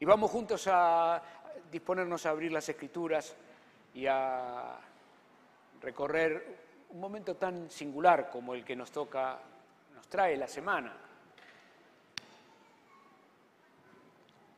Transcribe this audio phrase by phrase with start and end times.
[0.00, 1.20] Y vamos juntos a
[1.70, 3.34] disponernos a abrir las escrituras
[3.94, 4.78] y a
[5.80, 9.38] recorrer un momento tan singular como el que nos toca,
[9.94, 10.96] nos trae la semana.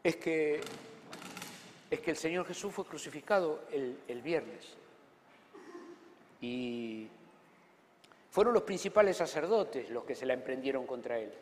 [0.05, 0.61] Es que,
[1.91, 4.77] es que el Señor Jesús fue crucificado el, el viernes.
[6.43, 7.09] Y
[8.31, 11.33] fueron los principales sacerdotes los que se la emprendieron contra él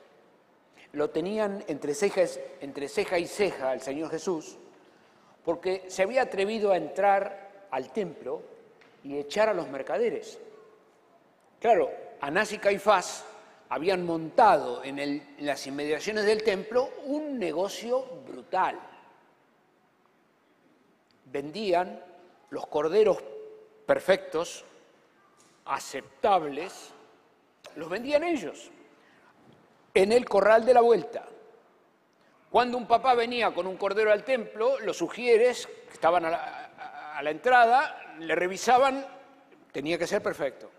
[0.93, 1.93] lo tenían entre,
[2.61, 4.57] entre ceja y ceja al Señor Jesús,
[5.45, 8.43] porque se había atrevido a entrar al templo
[9.05, 10.39] y echar a los mercaderes.
[11.61, 13.25] Claro, Anás y Caifás
[13.69, 18.79] habían montado en, las inmediaciones del templo un negocio brutal.
[21.27, 22.03] Vendían
[22.51, 23.19] los corderos
[23.87, 24.65] perfectos,
[25.67, 26.91] aceptables,
[27.77, 28.71] los vendían ellos
[29.95, 31.27] en el corral de la vuelta.
[32.51, 37.31] Cuando un papá venía con un cordero al templo, los sugieres, que estaban a la,
[37.31, 39.07] entrada, le revisaban,
[39.71, 40.71] tenía que ser perfecto.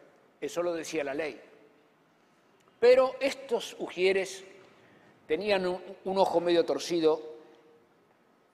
[0.41, 1.39] Eso lo decía la ley.
[2.79, 4.43] Pero estos ujieres
[5.27, 7.21] tenían un, ojo medio torcido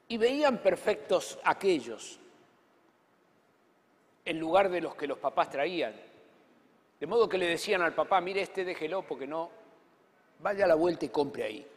[0.07, 2.19] y veían perfectos aquellos
[4.25, 5.93] en lugar de los que los papás traían.
[6.99, 9.51] De modo que le decían al papá, mire este déjelo porque no,
[10.39, 11.67] vaya a la vuelta y compre ahí.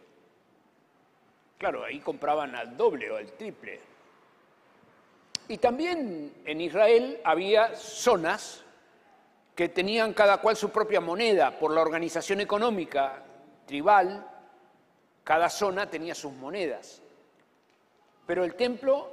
[1.59, 3.81] Claro, ahí compraban al doble o al triple.
[5.49, 8.63] Y también en Israel había zonas
[9.57, 13.25] que tenían cada cual su propia moneda por la organización económica
[13.67, 14.25] tribal,
[15.25, 17.03] cada zona tenía sus monedas.
[18.27, 19.11] Pero el templo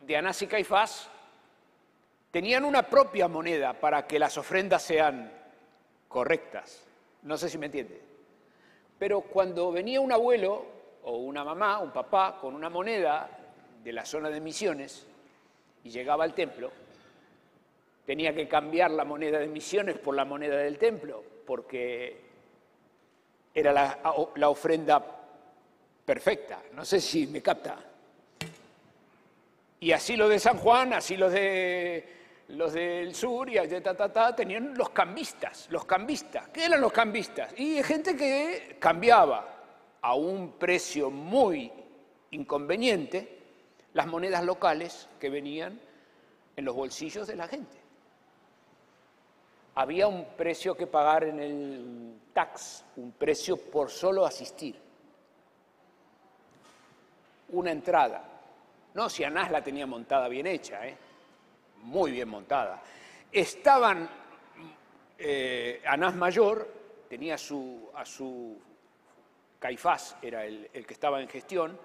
[0.00, 1.08] de Anás y Caifás
[2.30, 5.32] tenían una propia moneda para que las ofrendas sean
[6.08, 6.84] correctas.
[7.22, 8.13] No sé si me entiende.
[9.04, 10.64] Pero cuando venía un abuelo
[11.02, 13.28] o una mamá, un papá, con una moneda
[13.84, 15.06] de la zona de misiones
[15.82, 16.72] y llegaba al templo,
[18.06, 22.18] tenía que cambiar la moneda de misiones por la moneda del templo, porque
[23.54, 25.04] era la, ofrenda
[26.06, 26.62] perfecta.
[26.72, 27.76] No sé si me capta.
[29.80, 32.08] Y así lo de San Juan, así lo de
[32.48, 36.48] los del sur y ta, ta, ta, tenían los cambistas, los cambistas.
[36.48, 37.58] ¿Qué eran los cambistas?
[37.58, 39.46] Y gente que cambiaba
[40.00, 41.72] a un precio muy
[42.32, 43.38] inconveniente
[43.94, 45.80] las monedas locales que venían
[46.56, 47.76] en los bolsillos de la gente.
[49.76, 54.78] Había un precio que pagar en el tax, un precio por solo asistir.
[57.48, 58.22] Una entrada.
[58.94, 60.96] No, si Anás la tenía montada bien hecha, ¿eh?
[61.84, 62.82] Muy bien montada.
[63.30, 64.08] Estaban,
[65.18, 66.68] eh, Anás Mayor
[67.08, 68.60] tenía su, a su,
[69.58, 71.78] Caifás era el, que estaba en gestión,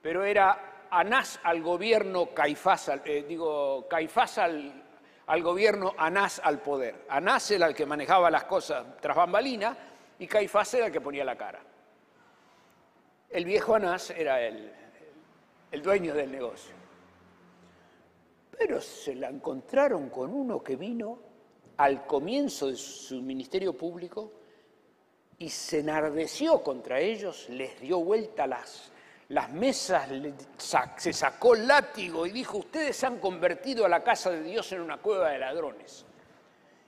[0.00, 4.82] pero era Anás al gobierno, Caifás, eh, digo, Caifás al,
[5.26, 7.06] al, gobierno, Anás al poder.
[7.08, 9.76] Anás era el que manejaba las cosas tras bambalina
[10.18, 11.60] y Caifás era el que ponía la cara.
[13.30, 14.72] El viejo Anás era el,
[15.72, 16.83] el dueño del negocio.
[18.58, 21.18] Pero se la encontraron con uno que vino
[21.76, 24.30] al comienzo de su ministerio público
[25.38, 28.92] y se enardeció contra ellos, les dio vuelta las,
[29.52, 30.08] mesas,
[30.96, 34.80] se sacó el látigo y dijo, ustedes han convertido a la casa de Dios en
[34.80, 36.06] una cueva de ladrones.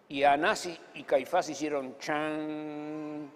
[0.09, 3.29] Y Anás y Caifás hicieron chan.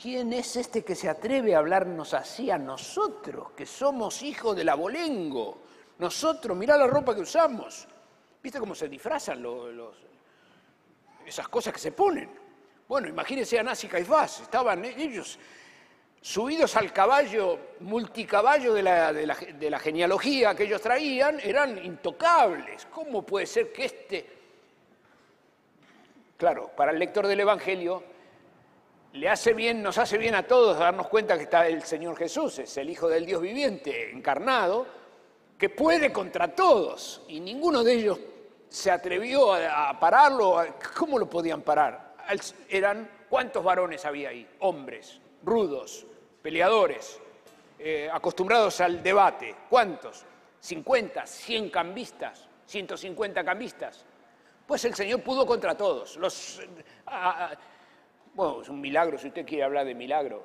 [0.00, 4.68] ¿Quién es este que se atreve a hablarnos así a nosotros, que somos hijos del
[4.68, 5.58] abolengo?
[5.98, 7.86] Nosotros, mirá la ropa que usamos.
[8.42, 9.96] ¿Viste cómo se disfrazan los,
[11.24, 12.30] esas cosas que se ponen?
[12.88, 15.38] Bueno, imagínense a Nazi Caifás, estaban ellos
[16.20, 21.84] subidos al caballo, multicaballo de la, de, la, de la genealogía que ellos traían, eran
[21.84, 22.86] intocables.
[22.86, 24.42] ¿Cómo puede ser que este...
[26.36, 28.02] Claro, para el lector del Evangelio
[29.12, 32.58] le hace bien, nos hace bien a todos darnos cuenta que está el Señor Jesús,
[32.58, 34.86] es el Hijo del Dios viviente, encarnado,
[35.62, 38.18] que puede contra todos, y ninguno de ellos
[38.68, 40.60] se atrevió a, pararlo.
[40.98, 42.16] ¿Cómo lo podían parar?
[42.68, 44.44] Eran, ¿cuántos varones había ahí?
[44.58, 46.04] Hombres, rudos,
[46.42, 47.20] peleadores,
[47.78, 49.54] eh, acostumbrados al debate.
[49.70, 50.24] ¿Cuántos?
[50.60, 54.04] ¿50, 100 cambistas, 150 cambistas?
[54.66, 56.16] Pues el Señor pudo contra todos.
[56.16, 56.60] Los,
[58.34, 60.42] bueno, es un milagro, si usted quiere hablar de milagro.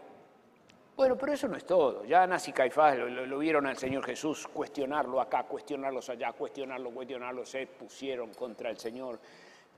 [0.98, 2.04] Bueno, pero eso no es todo.
[2.06, 7.46] Ya Anás y Caifás lo, vieron al Señor Jesús cuestionarlo acá, cuestionarlos allá, cuestionarlo, cuestionarlo,
[7.46, 9.20] se pusieron contra el Señor,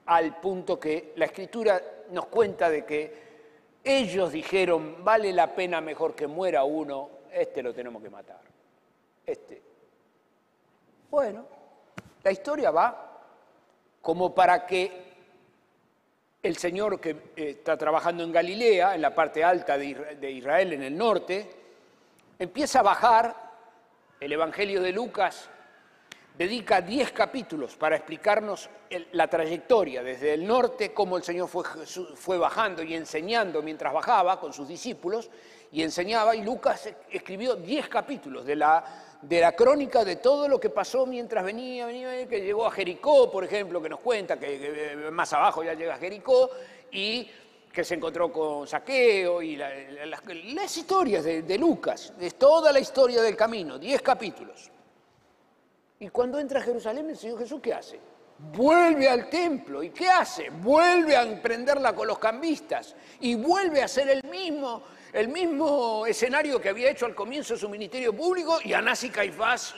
[0.05, 1.81] al punto que la Escritura
[2.11, 3.29] nos cuenta de que
[3.83, 8.39] ellos dijeron, vale la pena mejor que muera uno, este lo tenemos que matar.
[9.25, 9.61] Este.
[11.11, 11.45] Bueno,
[12.23, 13.19] la historia va
[14.01, 15.08] como para que
[16.41, 20.83] el Señor que eh, está trabajando en Galilea, en la parte alta de Israel, en
[20.83, 21.49] el norte,
[22.37, 23.35] empieza a bajar
[24.19, 25.49] el Evangelio de Lucas
[26.39, 28.69] dedica 10 capítulos para explicarnos
[29.11, 31.65] la trayectoria desde el norte, cómo el Señor fue,
[32.15, 35.29] fue bajando y enseñando mientras bajaba con sus discípulos,
[35.69, 40.59] y enseñaba, y Lucas escribió 10 capítulos de la, de la crónica de todo lo
[40.59, 45.09] que pasó mientras venía, venía, que llegó a Jericó, por ejemplo, que nos cuenta que,
[45.11, 46.49] más abajo ya llega a Jericó,
[46.91, 47.29] y
[47.71, 53.21] que se encontró con Saqueo, y las, historias de, de Lucas, es toda la historia
[53.21, 54.71] del camino, 10 capítulos.
[55.99, 57.99] Y cuando entra a Jerusalén, el Señor Jesús, ¿qué hace?
[58.53, 59.83] Vuelve al templo.
[59.83, 60.49] ¿Y qué hace?
[60.49, 62.95] Vuelve a emprenderla con los cambistas.
[63.19, 64.81] Y vuelve a hacer el mismo,
[65.13, 68.59] el mismo escenario que había hecho al comienzo de su ministerio público.
[68.63, 69.75] Y Anás y Caifás.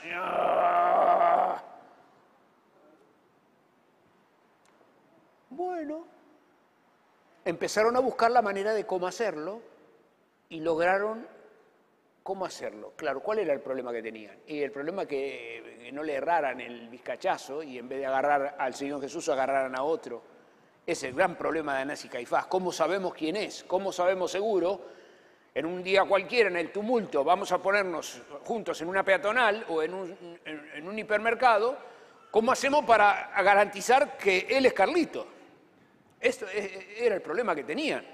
[5.50, 6.06] Bueno,
[7.46, 9.62] empezaron a buscar la manera de cómo hacerlo
[10.50, 11.28] y lograron
[12.24, 12.94] ¿Cómo hacerlo?
[12.96, 14.38] Claro, ¿cuál era el problema que tenían?
[14.46, 18.56] Y el problema que, que no le erraran el vizcachazo y en vez de agarrar
[18.60, 20.22] al Señor Jesús agarraran a otro.
[20.86, 22.46] Es el gran problema de Anás y Caifás.
[22.46, 23.64] ¿Cómo sabemos quién es?
[23.64, 24.82] ¿Cómo sabemos seguro?
[25.54, 29.84] En un día cualquiera, en el tumulto, vamos a ponernos juntos en una peatonal o
[29.84, 31.78] en un, hipermercado.
[32.32, 35.28] ¿Cómo hacemos para garantizar que él es Carlito?
[36.22, 38.06] Esto era el problema que tenían.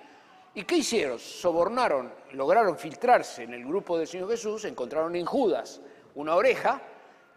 [0.56, 1.19] ¿Y qué hicieron?
[1.19, 5.80] Sobornaron, lograron filtrarse en el grupo del Señor Jesús, encontraron en Judas
[6.16, 6.81] una oreja,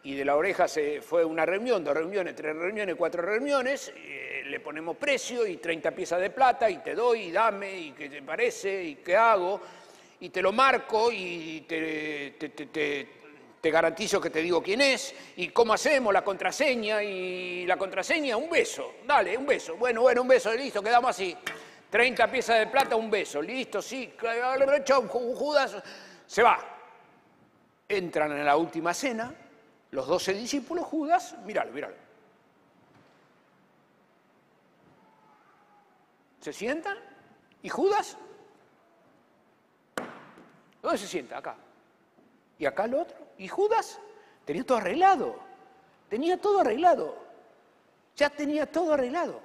[0.03, 4.43] y de la oreja se fue una reunión, dos reuniones, tres reuniones, cuatro reuniones, eh,
[4.47, 8.09] le ponemos precio y 30 piezas de plata, y te doy, y dame, y qué
[8.09, 9.61] te parece, y qué hago,
[10.21, 12.35] y te lo marco, y te,
[13.61, 18.37] te garantizo que te digo quién es, y cómo hacemos, la contraseña, y la contraseña,
[18.37, 21.37] un beso, dale, un beso, bueno, bueno, un beso, listo, quedamos así.
[21.91, 24.15] 30 piezas de plata, un beso, listo, sí,
[25.09, 25.77] Judas.
[26.27, 26.59] Se va.
[27.89, 29.35] Entran en la última cena,
[29.91, 31.97] los doce discípulos, Judas, míralo, míralo.
[36.41, 36.97] Se sientan
[37.63, 38.17] y Judas,
[40.83, 41.39] ¿dónde se sienta?
[41.39, 41.57] Acá.
[42.59, 43.17] Y acá el otro.
[43.39, 43.99] Y Judas
[44.45, 45.39] tenía todo arreglado,
[46.09, 47.17] tenía todo arreglado,
[48.17, 49.41] ya tenía todo arreglado.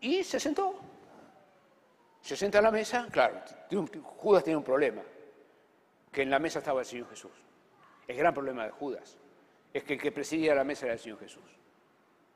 [0.00, 0.74] Y se sentó.
[2.20, 3.40] Se sienta a la mesa, claro,
[4.16, 5.02] Judas tiene un problema,
[6.10, 7.32] que en la mesa estaba el Señor Jesús.
[8.06, 9.18] El gran problema de Judas
[9.72, 11.42] es que el que presidía la mesa era el Señor Jesús.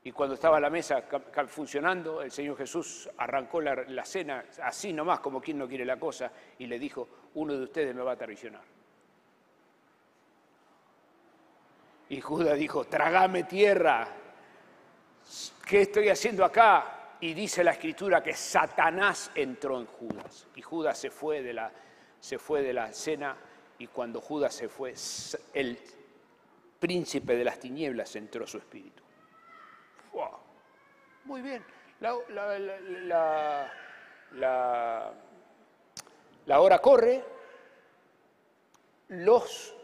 [0.09, 1.03] Y cuando estaba la mesa
[1.47, 5.99] funcionando, el Señor Jesús arrancó la, la, cena así nomás, como quien no quiere la
[5.99, 8.63] cosa, y le dijo, uno de ustedes me va a traicionar.
[12.09, 14.07] Y Judas dijo, tragame tierra,
[15.67, 16.95] ¿qué estoy haciendo acá?
[17.21, 21.71] y dice la escritura que Satanás entró en Judas y Judas se fue de la,
[22.19, 23.37] se fue de la cena
[23.77, 24.95] y cuando Judas se fue,
[25.53, 25.77] el
[26.79, 28.98] príncipe de las tinieblas entró su espíritu.
[31.25, 31.63] Muy bien.
[31.99, 32.13] La,
[36.59, 37.23] hora corre,
[39.09, 39.75] los,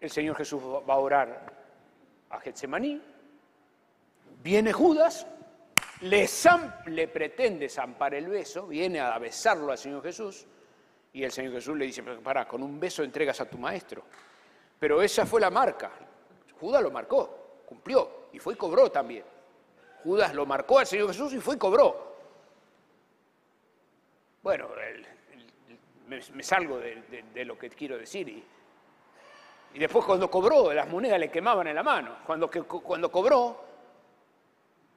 [0.00, 1.52] el Señor Jesús va a orar
[2.30, 3.00] a Getsemaní,
[4.42, 5.26] viene Judas,
[6.00, 10.46] le, pretende zampar el beso, viene a besarlo al Señor Jesús,
[11.12, 14.02] y el Señor Jesús le dice, para, con un beso entregas a tu maestro.
[14.78, 15.92] Pero esa fue la marca.
[16.58, 17.41] Judas lo marcó,
[17.72, 19.24] cumplió, y fue y cobró también.
[20.04, 22.12] Judas lo marcó al Señor Jesús y fue y cobró.
[24.42, 24.68] Bueno,
[26.08, 28.28] me, salgo de, lo que quiero decir.
[28.28, 28.44] Y,
[29.74, 32.16] y después cuando cobró, las monedas le quemaban en la mano.
[32.26, 33.64] Cuando, cuando cobró,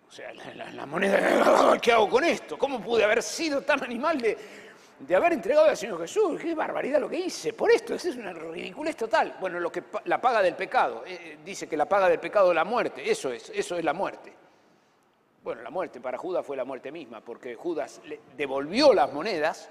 [0.08, 2.58] o sea, la, moneda, ¿qué hago con esto?
[2.58, 4.38] ¿Cómo pude haber sido tan animal de,
[5.16, 6.42] haber entregado al Señor Jesús?
[6.42, 7.54] Qué barbaridad lo que hice.
[7.54, 9.36] Por esto, es una ridiculez total.
[9.40, 11.04] Bueno, lo que la paga del pecado.
[11.06, 13.10] Eh, eh, dice que la paga del pecado es la muerte.
[13.10, 14.34] Eso es, eso es la muerte.
[15.44, 18.02] Bueno, la muerte para Judas fue la muerte misma, porque Judas
[18.36, 19.70] devolvió las monedas.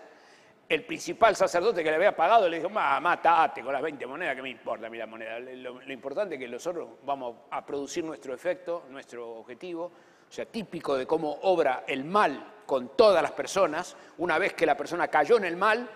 [0.68, 4.42] El principal sacerdote que le había pagado le dijo, matate con las 20 monedas, que
[4.42, 5.40] me importa a mí la moneda.
[5.40, 9.90] Lo, lo importante es que nosotros vamos a producir nuestro efecto, nuestro objetivo,
[10.28, 14.66] o sea, típico de cómo obra el mal con todas las personas, una vez que
[14.66, 15.88] la persona cayó en el mal,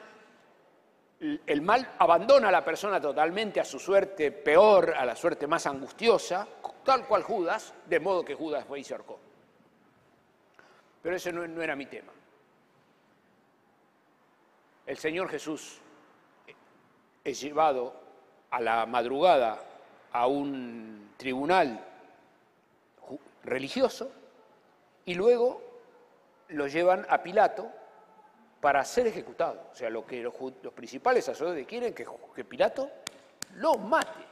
[1.21, 5.67] el mal abandona a la persona totalmente a su suerte peor, a la suerte más
[5.67, 6.47] angustiosa,
[6.85, 9.19] tal cual Judas, de modo que Judas fue y se ahorcó.
[11.03, 12.13] Pero ese no, no era mi tema.
[14.87, 15.81] El Señor Jesús
[17.25, 17.95] es llevado
[18.51, 19.63] a la madrugada
[20.13, 21.85] a un tribunal
[23.45, 24.11] religioso
[25.05, 25.68] y luego
[26.49, 27.71] lo llevan a Pilato
[28.61, 29.69] para ser ejecutado.
[29.73, 30.35] O sea, lo que los,
[30.75, 32.91] principales sacerdotes quieren que, que Pilato
[33.57, 34.27] lo mate.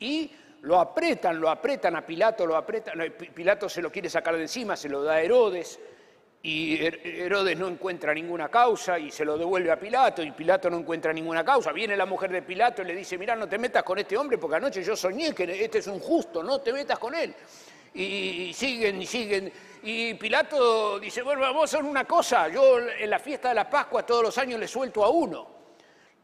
[0.00, 3.00] Y lo apretan, lo apretan a Pilato, lo apretan,
[3.34, 5.78] Pilato se lo quiere sacar de encima, se lo da a Herodes,
[6.46, 10.78] y Herodes no encuentra ninguna causa y se lo devuelve a Pilato y Pilato no
[10.78, 11.72] encuentra ninguna causa.
[11.72, 14.38] Viene la mujer de Pilato y le dice, mira, no te metas con este hombre
[14.38, 17.34] porque anoche yo soñé que este es un justo, no te metas con él.
[17.94, 19.52] Y siguen y siguen.
[19.88, 23.70] Y Pilato dice, bueno, vamos a hacer una cosa, yo en la fiesta de la
[23.70, 25.46] Pascua todos los años le suelto a uno.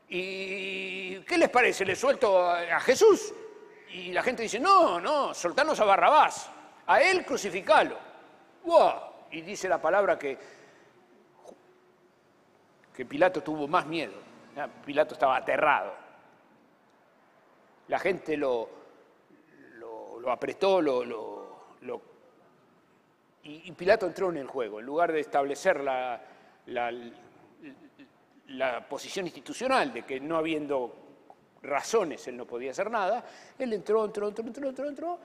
[0.09, 1.85] ¿Y qué les parece?
[1.85, 3.33] ¿Le suelto a Jesús?
[3.93, 6.51] Y la gente dice, no, no, soltanos a Barrabás,
[6.89, 7.97] a él crucificalo.
[9.31, 10.37] Y dice la palabra que,
[12.93, 14.15] que Pilato tuvo más miedo.
[14.85, 15.95] Pilato estaba aterrado.
[17.87, 18.69] La gente lo,
[19.77, 22.03] lo, apretó, lo,
[23.45, 24.81] y, Pilato entró en el juego.
[24.81, 26.21] En lugar de establecer la,
[28.89, 30.97] posición institucional de que no habiendo
[31.63, 33.25] razones él no podía hacer nada,
[33.59, 35.19] él entró, entró, entró, entró, entró, entró,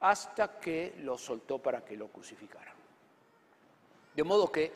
[0.00, 2.74] hasta que lo soltó para que lo crucificaran.
[4.14, 4.72] De modo que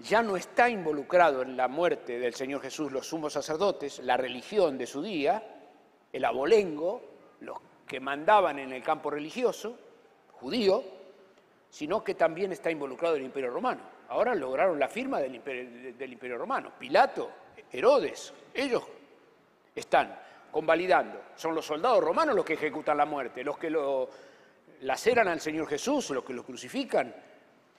[0.00, 4.78] ya no está involucrado en la muerte del Señor Jesús los sumos sacerdotes, la religión
[4.78, 5.42] de su día,
[6.12, 7.02] el abolengo,
[7.40, 9.76] los que mandaban en el campo religioso,
[10.32, 10.97] judío,
[11.70, 13.82] sino que también está involucrado el Imperio Romano.
[14.08, 16.72] Ahora lograron la firma del Imperio, Romano.
[16.78, 17.30] Pilato,
[17.70, 18.82] Herodes, ellos
[19.74, 20.18] están
[20.50, 21.22] convalidando.
[21.36, 24.08] Son los soldados romanos los que ejecutan la muerte, los que lo
[24.80, 27.14] laceran al Señor Jesús, los que lo crucifican,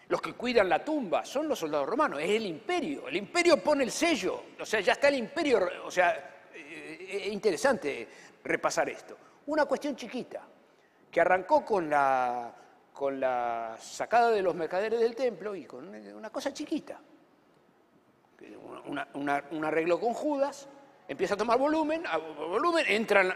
[0.07, 3.07] los que cuidan la tumba son los soldados romanos, es el imperio.
[3.07, 7.33] El imperio pone el sello, o sea, ya está el imperio, o sea, eh, es
[7.33, 8.07] interesante
[8.43, 9.17] repasar esto.
[9.47, 10.41] Una cuestión chiquita,
[11.11, 12.53] que arrancó con la,
[12.99, 16.99] con la sacada de los mercaderes del templo y con una cosa chiquita.
[19.13, 20.67] un arreglo con Judas,
[21.07, 22.03] empieza a tomar volumen,
[22.37, 23.33] volumen, entran,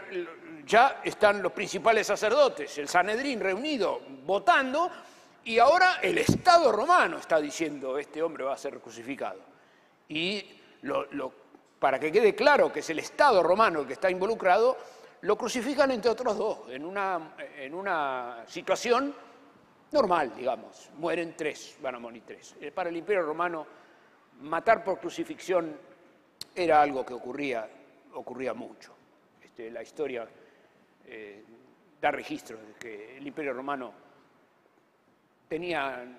[0.66, 4.90] ya están los principales sacerdotes, el Sanedrín reunido, votando,
[5.44, 9.40] y ahora el Estado romano está diciendo, este hombre va a ser crucificado.
[10.10, 10.44] Y
[11.78, 14.76] para que quede claro que es el Estado romano el que está involucrado,
[15.22, 19.14] lo crucifican entre otros dos, en una, en una situación
[19.94, 20.90] normal, digamos.
[20.98, 22.56] Mueren tres, van a morir tres.
[22.60, 23.66] Eh, para el Imperio Romano,
[24.42, 25.78] matar por crucifixión
[26.54, 27.68] era algo que ocurría,
[28.14, 28.92] ocurría mucho.
[29.42, 30.28] Este, la historia
[31.06, 31.44] eh,
[32.00, 33.94] da registro de que el Imperio Romano
[35.48, 36.18] tenían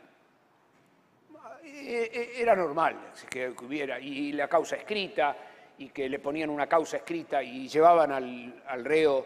[1.64, 5.36] e, e, era normal que hubiera, y la causa escrita,
[5.78, 9.26] y que le ponían una causa escrita y llevaban al, reo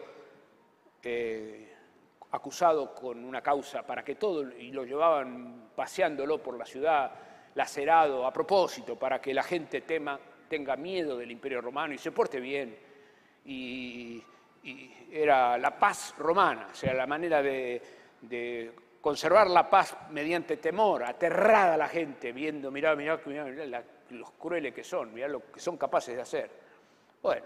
[1.04, 1.69] eh,
[2.32, 7.12] acusado con una causa para que todo, y lo llevaban paseándolo por la ciudad,
[7.56, 12.12] lacerado a propósito, para que la gente tema, tenga miedo del imperio romano y se
[12.12, 12.78] porte bien.
[13.46, 14.24] Y,
[15.12, 17.82] era la paz romana, o sea, la manera de
[19.02, 24.84] conservar la paz mediante temor, aterrada la gente, viendo, mirá, mirá, mirá, los crueles que
[24.84, 26.50] son, mirá lo que son capaces de hacer.
[27.22, 27.46] Bueno,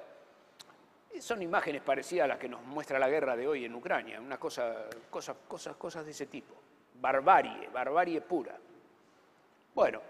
[1.21, 4.37] son imágenes parecidas a las que nos muestra la guerra de hoy en Ucrania, una
[4.37, 6.55] cosa, cosas, cosas, cosas de ese tipo.
[6.95, 8.57] Barbarie, barbarie pura.
[9.73, 10.01] Bueno,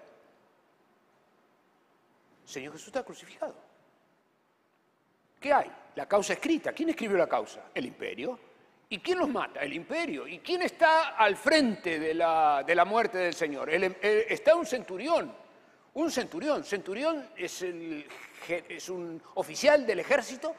[2.45, 3.55] Señor Jesús está crucificado.
[5.39, 5.71] ¿Qué hay?
[5.95, 6.71] La causa escrita.
[6.71, 7.65] ¿Quién escribió la causa?
[7.73, 8.39] El imperio.
[8.89, 9.61] ¿Y quién los mata?
[9.61, 10.27] El imperio.
[10.27, 13.69] ¿Y quién está al frente de la, de la muerte del Señor?
[13.69, 15.33] está un centurión.
[15.95, 16.63] Un centurión.
[16.63, 17.61] Centurión es,
[18.89, 20.55] un oficial del ejército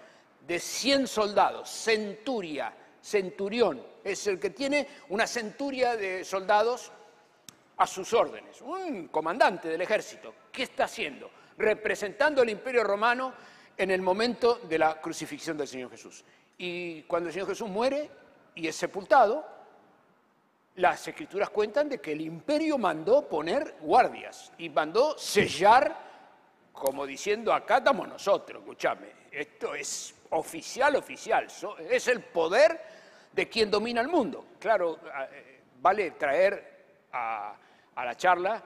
[0.46, 1.68] de 100 soldados.
[1.68, 3.84] Centuria, centurión.
[4.02, 6.90] Es el que tiene una centuria de soldados
[7.76, 8.60] a sus órdenes.
[8.60, 10.34] Un comandante del ejército.
[10.52, 11.30] ¿Qué está haciendo?
[11.58, 13.32] Representando al imperio romano
[13.76, 16.24] en el momento de la crucifixión del Señor Jesús.
[16.58, 18.10] Y cuando el Señor Jesús muere,
[18.54, 19.44] y es sepultado,
[20.76, 25.96] las escrituras cuentan de que el imperio mandó poner guardias y mandó sellar,
[26.72, 31.46] como diciendo, acá estamos nosotros, escúchame, esto es oficial, oficial,
[31.90, 32.80] es el poder
[33.32, 34.46] de quien domina el mundo.
[34.58, 34.98] Claro,
[35.32, 37.56] eh, vale traer a,
[37.94, 38.62] a la charla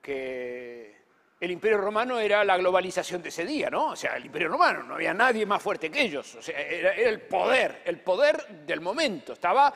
[0.00, 1.02] que
[1.40, 3.90] el imperio romano era la globalización de ese día, ¿no?
[3.90, 6.94] O sea, el imperio romano, no había nadie más fuerte que ellos, o sea, era,
[6.94, 9.72] el poder, el poder del momento, estaba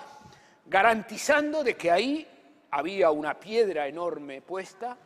[0.65, 2.29] garantizando de que ahí
[2.71, 4.97] había una piedra enorme puesta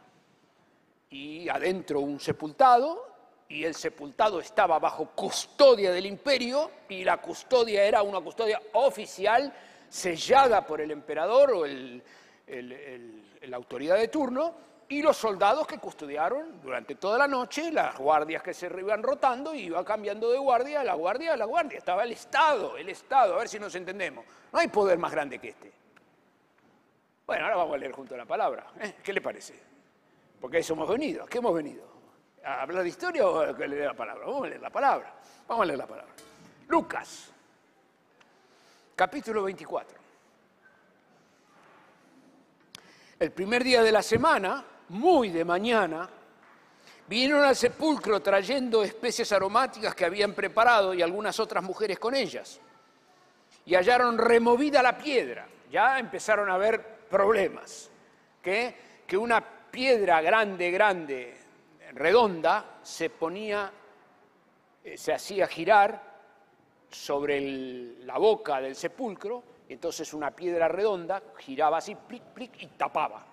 [1.09, 3.10] y adentro un sepultado
[3.50, 9.52] y el sepultado estaba bajo custodia del imperio y la custodia era una custodia oficial
[9.88, 14.54] sellada por el emperador o la autoridad de turno
[14.88, 19.52] y los soldados que custodiaron durante toda la noche, las guardias que se iban rotando
[19.52, 21.78] y iba cambiando de guardia, la guardia, la guardia.
[21.78, 24.25] Estaba el Estado, el Estado, a ver si nos entendemos.
[24.52, 25.73] No hay poder más grande que este.
[27.26, 28.66] Bueno, ahora vamos a leer junto a la palabra.
[28.80, 28.95] ¿eh?
[29.02, 29.54] ¿Qué le parece?
[30.40, 31.25] Porque a eso hemos venido.
[31.25, 32.00] ¿A qué hemos venido?
[32.44, 34.25] ¿A hablar de historia o a leer la palabra?
[34.25, 35.14] Vamos a leer la palabra.
[35.47, 36.12] Vamos a leer la palabra.
[36.68, 37.30] Lucas,
[38.97, 39.99] capítulo 24.
[43.18, 46.09] El primer día de la semana, muy de mañana,
[47.06, 52.59] vinieron al sepulcro trayendo especies aromáticas que habían preparado y algunas otras mujeres con ellas.
[53.66, 55.47] Y hallaron removida la piedra.
[55.70, 57.90] Ya empezaron a haber problemas.
[58.40, 58.75] Que
[59.18, 61.37] una piedra grande, grande,
[61.92, 63.70] redonda, se ponía,
[64.85, 66.11] eh, se hacía girar
[66.90, 67.40] sobre
[68.04, 73.26] la boca del sepulcro, entonces una piedra redonda giraba así, plic, plic, y tapaba.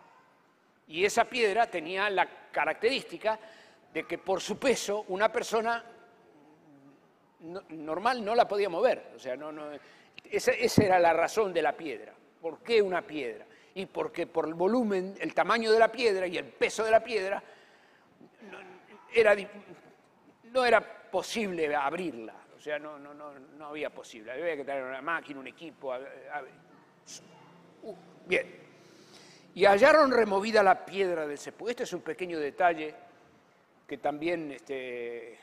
[0.87, 3.39] Y esa piedra tenía la característica
[3.93, 5.83] de que por su peso una persona
[7.69, 9.11] normal no la podía mover.
[9.15, 9.69] O sea, no, no,
[10.29, 12.13] esa, esa, era la razón de la piedra.
[12.39, 13.45] ¿Por qué una piedra?
[13.73, 17.03] Y porque por el volumen, el tamaño de la piedra y el peso de la
[17.03, 17.43] piedra,
[18.51, 18.59] no
[19.13, 19.35] era,
[20.43, 22.33] no era posible abrirla.
[22.55, 24.31] O sea, no, no, no, no había posible.
[24.31, 25.93] Había que tener una máquina, un equipo.
[27.83, 28.67] Uh, bien
[29.57, 31.71] y hallaron removida la piedra del sepulcro.
[31.71, 32.93] Este es un pequeño detalle
[33.87, 35.39] que también este,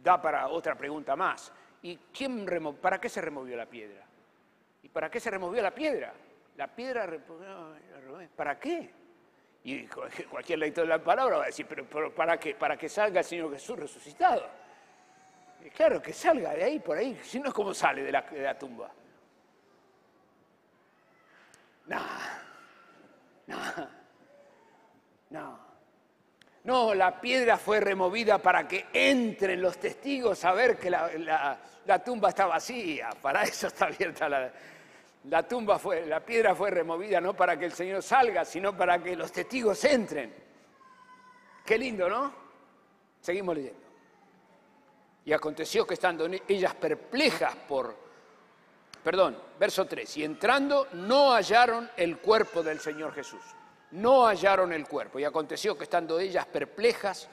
[0.00, 1.52] da para otra pregunta más.
[1.82, 2.46] ¿Y quién
[2.80, 4.06] para qué se removió la piedra?
[4.84, 6.14] ¿Y para qué se removió la piedra?
[6.56, 7.04] La piedra,
[8.36, 8.92] ¿para qué?
[9.64, 12.54] Y cualquier lector de la palabra va a decir, pero, ¿para qué?
[12.54, 14.48] Para que salga el Señor Jesús resucitado.
[15.76, 18.90] Claro, que salga de ahí, por ahí, si no, ¿cómo sale de la, la tumba?
[21.86, 22.00] Nah.
[23.46, 23.58] No,
[25.30, 25.72] no.
[26.64, 31.58] No, la piedra fue removida para que entren los testigos a ver que la,
[32.04, 33.10] tumba está vacía.
[33.20, 34.52] Para eso está abierta la,
[35.24, 39.02] la tumba fue, la piedra fue removida no para que el Señor salga, sino para
[39.02, 40.34] que los testigos entren.
[41.64, 42.32] Qué lindo, ¿no?
[43.20, 43.80] Seguimos leyendo.
[45.24, 47.94] Y aconteció que estando ellas perplejas por,
[49.04, 53.42] perdón, verso 3, y entrando no hallaron el cuerpo del Señor Jesús.
[53.92, 55.20] No hallaron el cuerpo.
[55.20, 57.28] Y aconteció que estando ellas perplejas,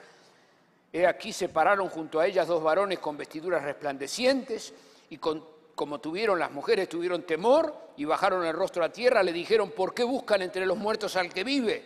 [0.92, 4.72] he aquí se pararon junto a ellas dos varones con vestiduras resplandecientes
[5.08, 5.16] y
[5.80, 9.94] como tuvieron las mujeres, tuvieron temor y bajaron el rostro a tierra, le dijeron, ¿por
[9.94, 11.82] qué buscan entre los muertos al que vive?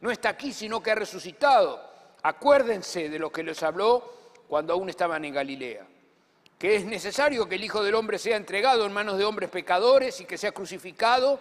[0.00, 1.80] No está aquí, sino que ha resucitado.
[2.24, 4.02] Acuérdense de lo que les habló
[4.48, 5.86] cuando aún estaban en Galilea
[6.58, 10.20] que es necesario que el Hijo del Hombre sea entregado en manos de hombres pecadores
[10.20, 11.38] y que sea crucificado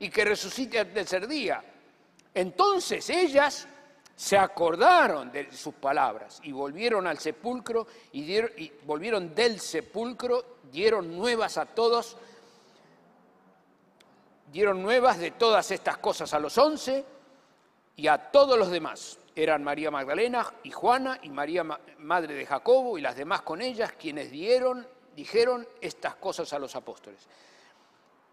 [0.00, 1.62] y que resucite al tercer día.
[2.34, 3.66] Entonces ellas
[4.18, 11.16] se acordaron de sus palabras y volvieron al sepulcro y, y volvieron del sepulcro, dieron
[11.16, 12.16] nuevas a todos,
[14.50, 17.04] dieron nuevas de todas estas cosas a los once
[17.94, 21.62] y a todos los demás eran María Magdalena y Juana y María
[21.98, 26.74] madre de Jacobo y las demás con ellas quienes dieron, dijeron estas cosas a los
[26.74, 27.20] apóstoles.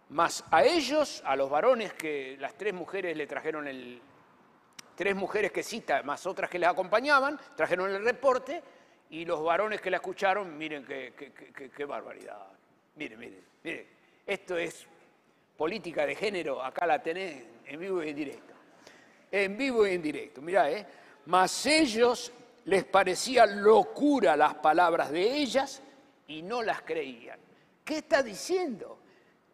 [0.09, 4.01] Mas a ellos, a los varones que las tres mujeres le trajeron el,
[4.95, 8.63] tres mujeres que cita, más otras que les acompañaban, trajeron el reporte
[9.09, 11.13] y los varones que la escucharon, miren qué,
[11.75, 12.47] qué barbaridad.
[12.95, 13.87] Miren, miren, miren.
[14.25, 14.87] Esto es
[15.57, 18.55] política de género, acá la tenés en vivo y en directo
[19.43, 20.41] en vivo y en directo.
[20.41, 20.85] Mirá, ¿eh?
[21.25, 22.31] Mas ellos
[22.65, 25.81] les parecía locura las palabras de ellas
[26.27, 27.39] y no las creían.
[27.83, 28.99] ¿Qué está diciendo?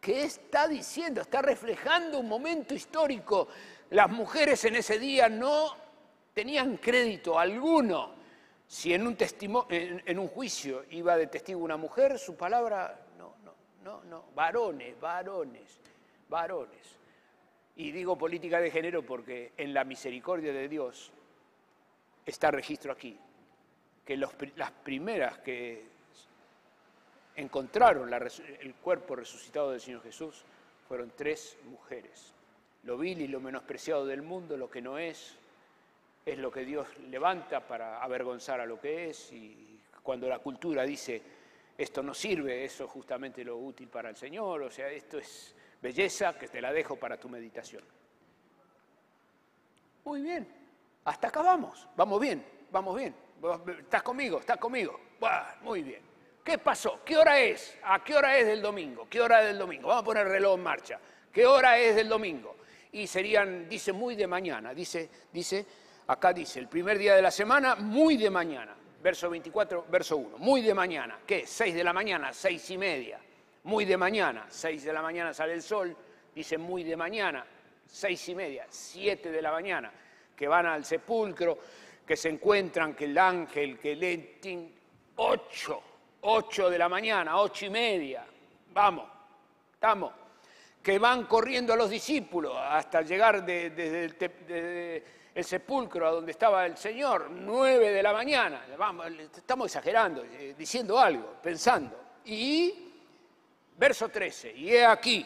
[0.00, 1.20] ¿Qué está diciendo?
[1.20, 3.48] Está reflejando un momento histórico.
[3.90, 5.76] Las mujeres en ese día no
[6.32, 8.14] tenían crédito alguno.
[8.66, 9.16] Si en un,
[9.68, 14.98] en un juicio iba de testigo una mujer, su palabra, no, no, no, no, varones,
[14.98, 15.78] varones,
[16.28, 16.96] varones.
[17.76, 21.10] Y digo política de género porque en la misericordia de Dios
[22.24, 23.18] está registro aquí,
[24.04, 25.84] que las primeras que
[27.36, 30.44] encontraron el cuerpo resucitado del Señor Jesús
[30.88, 32.32] fueron tres mujeres.
[32.84, 35.36] Lo vil y lo menospreciado del mundo, lo que no es,
[36.24, 40.82] es lo que Dios levanta para avergonzar a lo que es y cuando la cultura
[40.82, 41.22] dice
[41.78, 45.54] esto no sirve, eso es justamente lo útil para el Señor, o sea, esto es
[45.80, 47.82] belleza que te la dejo para tu meditación.
[50.04, 50.46] Muy bien,
[51.04, 53.14] hasta acá vamos, vamos bien, vamos bien,
[53.78, 54.38] ¿Estás conmigo?
[54.38, 55.00] ¿Estás conmigo?
[55.62, 56.00] muy bien.
[56.44, 57.00] ¿Qué pasó?
[57.04, 57.78] ¿Qué hora es?
[57.82, 59.06] ¿A qué hora es del domingo?
[59.08, 59.88] ¿Qué hora es del domingo?
[59.88, 61.00] Vamos a poner el reloj en marcha.
[61.32, 62.56] ¿Qué hora es del domingo?
[62.92, 64.74] Y serían, dice, muy de mañana.
[64.74, 65.66] Dice, dice,
[66.06, 68.74] acá dice, el primer día de la semana, muy de mañana.
[69.02, 70.38] Verso 24, verso 1.
[70.38, 71.18] Muy de mañana.
[71.26, 71.46] ¿Qué?
[71.46, 73.18] 6 de la mañana, seis y media.
[73.64, 75.96] Muy de mañana, 6 de la mañana sale el sol.
[76.34, 77.44] Dice muy de mañana,
[77.86, 79.92] seis y media, 7 de la mañana,
[80.34, 81.58] que van al sepulcro,
[82.06, 84.74] que se encuentran, que el ángel, que el
[85.16, 85.82] 8
[86.22, 88.24] 8 de la mañana, ocho y media,
[88.72, 89.06] vamos,
[89.72, 90.12] estamos,
[90.82, 96.76] que van corriendo a los discípulos hasta llegar desde el, sepulcro a donde estaba el
[96.76, 101.98] Señor, 9 de la mañana, vamos, estamos exagerando, eh, diciendo algo, pensando.
[102.24, 102.92] Y
[103.76, 105.24] verso 13, y he aquí,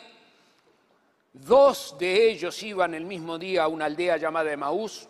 [1.33, 5.09] dos de ellos iban el mismo día a una aldea llamada Emaús,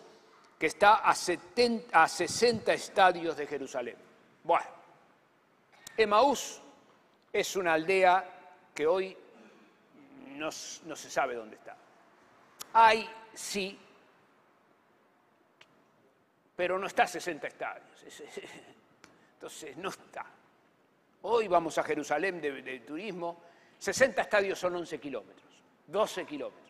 [0.57, 3.97] que está a, 70, a 60 estadios de Jerusalén.
[4.43, 4.65] Bueno,
[5.95, 6.61] Emaús
[7.31, 8.25] es una aldea
[8.73, 9.15] que hoy
[10.37, 11.75] no, se sabe dónde está.
[12.73, 13.77] Hay, sí,
[16.55, 18.03] pero no está a 60 estadios.
[19.33, 20.25] Entonces, no está.
[21.23, 23.41] Hoy vamos a Jerusalén de, turismo,
[23.77, 26.67] 60 estadios son 11 kilómetros, 12 kilómetros.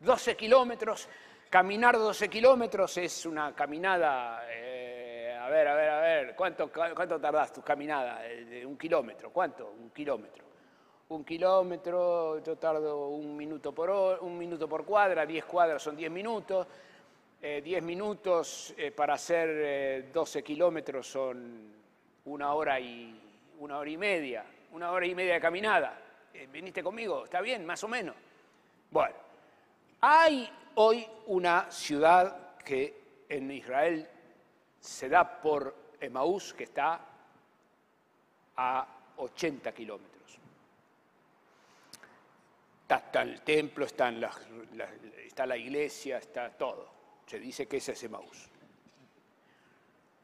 [0.00, 1.08] 12 kilómetros,
[1.48, 4.44] caminar 12 kilómetros es una caminada...
[4.48, 8.20] Eh, a ver, a ver, a ver, ¿cuánto, cuánto tardás tu caminada?
[8.20, 9.70] De un kilómetro, ¿cuánto?
[9.70, 10.44] Un kilómetro.
[11.08, 16.10] Un kilómetro, yo tardo un minuto por, un minuto por cuadra, 10 cuadras son 10
[16.10, 16.66] minutos.
[17.40, 21.72] 10 eh, minutos eh, para hacer 12 eh, kilómetros son
[22.24, 23.20] una hora, y,
[23.60, 25.96] una hora y media, una hora y media de caminada.
[26.52, 27.24] ¿Viniste conmigo?
[27.24, 27.64] ¿Está bien?
[27.64, 28.16] Más o menos.
[28.90, 29.14] Bueno,
[30.00, 34.08] hay hoy una ciudad que en Israel
[34.80, 37.00] se da por Emaús, que está
[38.56, 38.86] a
[39.18, 40.15] 80 kilómetros.
[42.88, 46.88] Está, el templo, está, la, iglesia, está todo.
[47.26, 48.06] Se dice que ese es.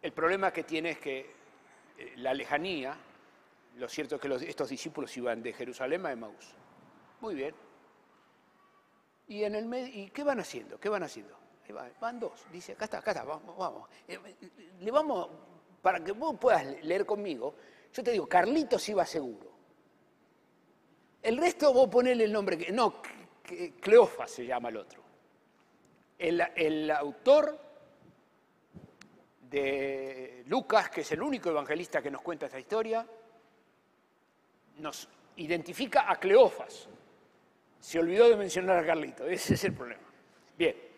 [0.01, 1.35] El problema que tiene es que
[1.98, 2.96] eh, la lejanía,
[3.79, 6.55] lo cierto es que estos discípulos iban de Jerusalén a Emaús.
[7.20, 7.55] Muy bien.
[9.27, 10.79] ¿Y, en el ¿Y qué van haciendo?
[10.79, 11.37] ¿Qué van haciendo?
[12.01, 12.44] van dos.
[12.53, 13.88] Dice, acá está, acá está, vamos, vamos.
[14.07, 14.18] Eh,
[14.81, 15.29] le vamos,
[15.81, 17.55] para que vos puedas leer conmigo,
[17.92, 19.52] yo te digo, Carlitos iba seguro.
[21.23, 22.73] El resto vos ponele el nombre que.
[22.73, 23.01] No,
[23.81, 25.03] Cleofas se llama el otro.
[26.19, 27.59] El, autor
[29.51, 33.07] de Lucas, que es el único evangelista que nos cuenta esta historia,
[34.79, 36.89] nos identifica a Cleofas.
[37.81, 40.03] Se olvidó de mencionar a Carlitos, ese es el problema.
[40.57, 40.93] Bien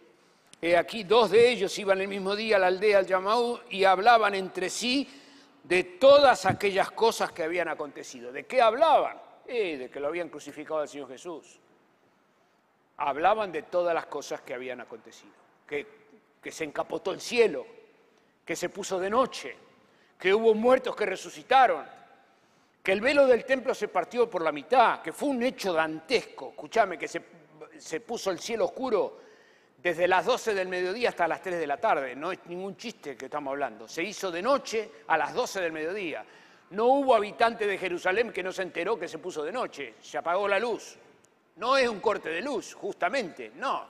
[0.72, 4.34] aquí dos de ellos iban el mismo día a la aldea al Yamaú y hablaban
[4.34, 5.06] entre sí
[5.62, 8.32] de todas aquellas cosas que habían acontecido.
[8.32, 9.20] ¿De qué hablaban?
[9.46, 11.58] De que lo habían crucificado al Señor Jesús.
[12.96, 15.32] Hablaban de todas las cosas que habían acontecido.
[15.66, 15.86] Que,
[16.42, 17.66] que se encapotó el cielo,
[18.44, 19.56] que se puso de noche,
[20.18, 21.84] que hubo muertos que resucitaron,
[22.82, 26.50] que el velo del templo se partió por la mitad, que fue un hecho dantesco.
[26.50, 27.22] Escúchame, que se,
[27.78, 29.20] se puso el cielo oscuro
[29.84, 32.16] desde las 12 del mediodía hasta las 3 de la tarde.
[32.16, 33.86] No es ningún chiste que estamos hablando.
[33.86, 36.24] Se hizo de noche a las 12 del mediodía.
[36.74, 39.94] No hubo habitante de Jerusalén que no se enteró que se puso de noche.
[40.00, 40.96] Se apagó la luz.
[41.56, 43.52] No es un corte de luz, justamente.
[43.54, 43.86] No.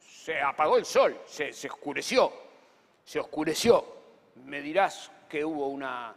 [0.00, 2.32] Se apagó el sol, se, oscureció.
[3.04, 3.84] Se oscureció.
[4.46, 6.14] Me dirás que hubo una,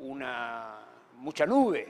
[0.00, 0.80] una
[1.14, 1.88] mucha nube.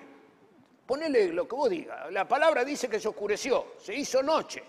[0.87, 2.13] Ponele lo que vos digas.
[2.13, 3.73] La palabra dice que se oscureció.
[3.81, 4.63] Se hizo noche.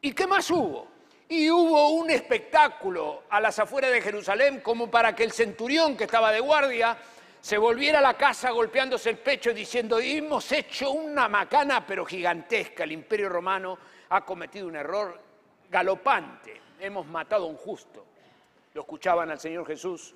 [0.00, 0.88] ¿Y qué más hubo?
[1.28, 6.04] Y hubo un espectáculo a las afueras de Jerusalén como para que el centurión que
[6.04, 6.96] estaba de guardia
[7.40, 12.84] se volviera a la casa golpeándose el pecho diciendo, hemos hecho una macana pero gigantesca,
[12.84, 13.78] el imperio romano
[14.10, 15.18] ha cometido un error
[15.70, 18.04] galopante, hemos matado a un justo.
[18.74, 20.14] Lo escuchaban al Señor Jesús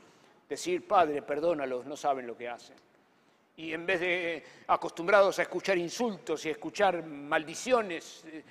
[0.48, 2.76] decir, Padre, perdónalos, no saben lo que hacen.
[3.56, 8.44] Y en vez de acostumbrados a escuchar insultos y a escuchar maldiciones, eh,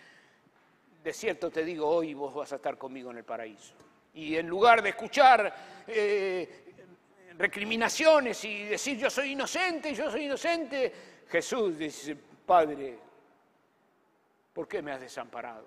[1.03, 3.73] de cierto te digo, hoy vos vas a estar conmigo en el paraíso.
[4.13, 6.62] Y en lugar de escuchar eh,
[7.37, 10.93] recriminaciones y decir yo soy inocente, yo soy inocente,
[11.27, 12.15] Jesús dice,
[12.45, 12.97] Padre,
[14.53, 15.65] ¿por qué me has desamparado?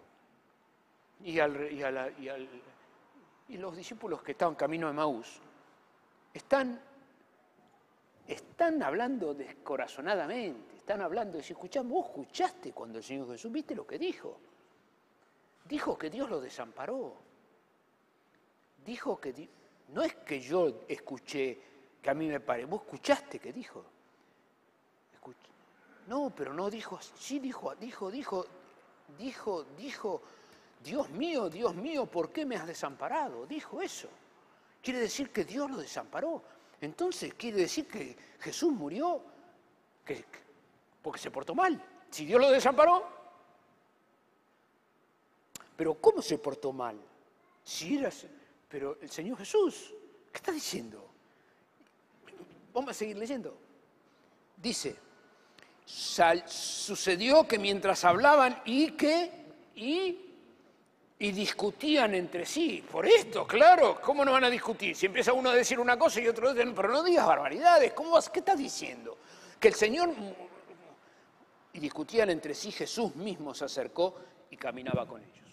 [1.24, 5.40] Y, y, los discípulos que estaban camino de Maús
[6.34, 6.80] están,
[8.26, 13.86] están hablando descorazonadamente, están hablando, si escuchamos, vos escuchaste cuando el Señor Jesús, viste lo
[13.86, 14.38] que dijo
[15.68, 17.14] dijo que Dios lo desamparó.
[18.84, 19.32] Dijo que
[19.88, 21.58] no es que yo escuché
[22.02, 23.84] que a mí me pare, vos escuchaste que dijo.
[26.06, 28.46] No, pero no dijo, sí dijo, dijo, dijo,
[29.18, 30.22] dijo, dijo,
[30.82, 33.44] Dios mío, Dios mío, ¿por qué me has desamparado?
[33.44, 34.08] Dijo eso.
[34.80, 36.42] Quiere decir que Dios lo desamparó.
[36.80, 39.20] Entonces quiere decir que Jesús murió
[41.02, 41.82] porque se portó mal.
[42.10, 43.04] Si Dios lo desamparó.
[45.76, 46.96] Pero ¿cómo se portó mal?
[47.64, 48.10] Si era,
[48.76, 49.94] pero el Señor Jesús,
[50.30, 51.02] ¿qué está diciendo?
[52.74, 53.56] Vamos a seguir leyendo.
[54.54, 54.94] Dice,
[55.86, 59.30] sucedió que mientras hablaban y que
[59.76, 60.18] y,
[61.18, 62.84] y, discutían entre sí.
[62.92, 64.94] Por esto, claro, ¿cómo no van a discutir?
[64.94, 68.10] Si empieza uno a decir una cosa y otro dice, pero no digas barbaridades, ¿cómo
[68.10, 68.28] vas?
[68.28, 69.16] ¿qué estás diciendo?
[69.58, 70.12] Que el Señor...
[71.72, 74.16] Y discutían entre sí, Jesús mismo se acercó
[74.50, 75.45] y caminaba con ellos.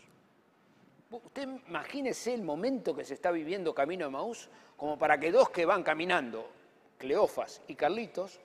[1.22, 5.50] Usted imagínese el momento que se está viviendo camino de Maús, como para que dos
[5.52, 6.50] que van caminando,
[6.98, 8.40] Cleofas y Carlitos,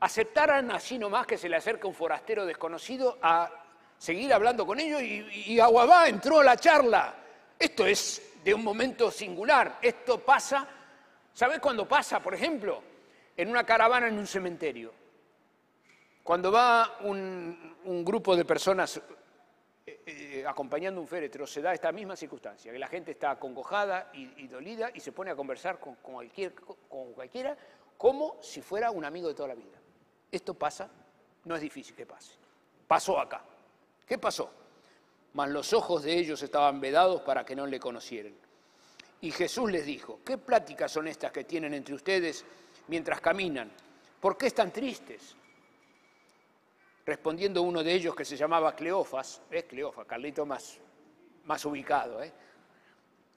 [0.00, 3.48] aceptaran así nomás que se le acerca un forastero desconocido a
[3.96, 7.14] seguir hablando con ellos y, y Aguabá entró a la charla.
[7.56, 9.78] Esto es de un momento singular.
[9.80, 10.66] Esto pasa,
[11.32, 12.20] ¿sabes cuándo pasa?
[12.20, 12.82] Por ejemplo,
[13.36, 14.92] en una caravana en un cementerio.
[16.22, 19.00] Cuando va un, grupo de personas
[20.08, 24.46] eh, acompañando un féretro, se da esta misma circunstancia, que la gente está acongojada y,
[24.46, 27.56] dolida y se pone a conversar con, cualquier, con cualquiera
[27.98, 29.80] como si fuera un amigo de toda la vida.
[30.30, 30.88] Esto pasa,
[31.44, 32.34] no es difícil que pase.
[32.86, 33.42] Pasó acá.
[34.06, 34.48] ¿Qué pasó?
[35.32, 38.34] Mas los ojos de ellos estaban vedados para que no le conocieran.
[39.22, 42.44] Y Jesús les dijo, ¿qué pláticas son estas que tienen entre ustedes
[42.86, 43.72] mientras caminan?
[44.20, 45.34] ¿Por qué están tristes?
[47.06, 50.76] Respondiendo uno de ellos que se llamaba Cleofas, es Cleofas, Carlito más,
[51.44, 52.32] más ubicado, ¿eh?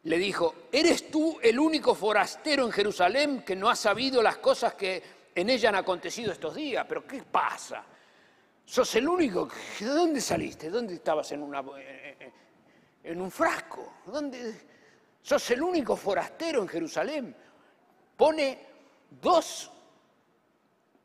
[0.04, 4.74] le dijo, ¿eres tú el único forastero en Jerusalén que no ha sabido las cosas
[4.74, 5.04] que
[5.36, 7.84] en ella han acontecido estos días, pero ¿qué pasa?
[8.66, 9.48] Sos el único,
[9.80, 10.72] ¿de dónde saliste?
[10.72, 11.44] ¿Dónde estabas en,
[13.04, 13.98] en un frasco?
[14.08, 14.68] ¿Dónde?
[15.22, 17.36] Sos el único forastero en Jerusalén.
[18.18, 18.66] Pone
[19.22, 19.72] dos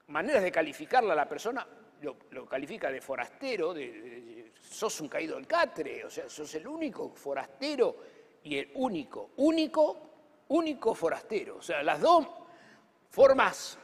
[0.08, 1.66] maneras de calificarla a la persona,
[2.02, 7.10] lo, califica de forastero, de, sos un caído del catre, o sea, sos el único
[7.14, 7.96] forastero
[8.42, 11.56] y el único, único, único forastero.
[11.56, 12.26] O sea, las dos
[13.10, 13.78] formas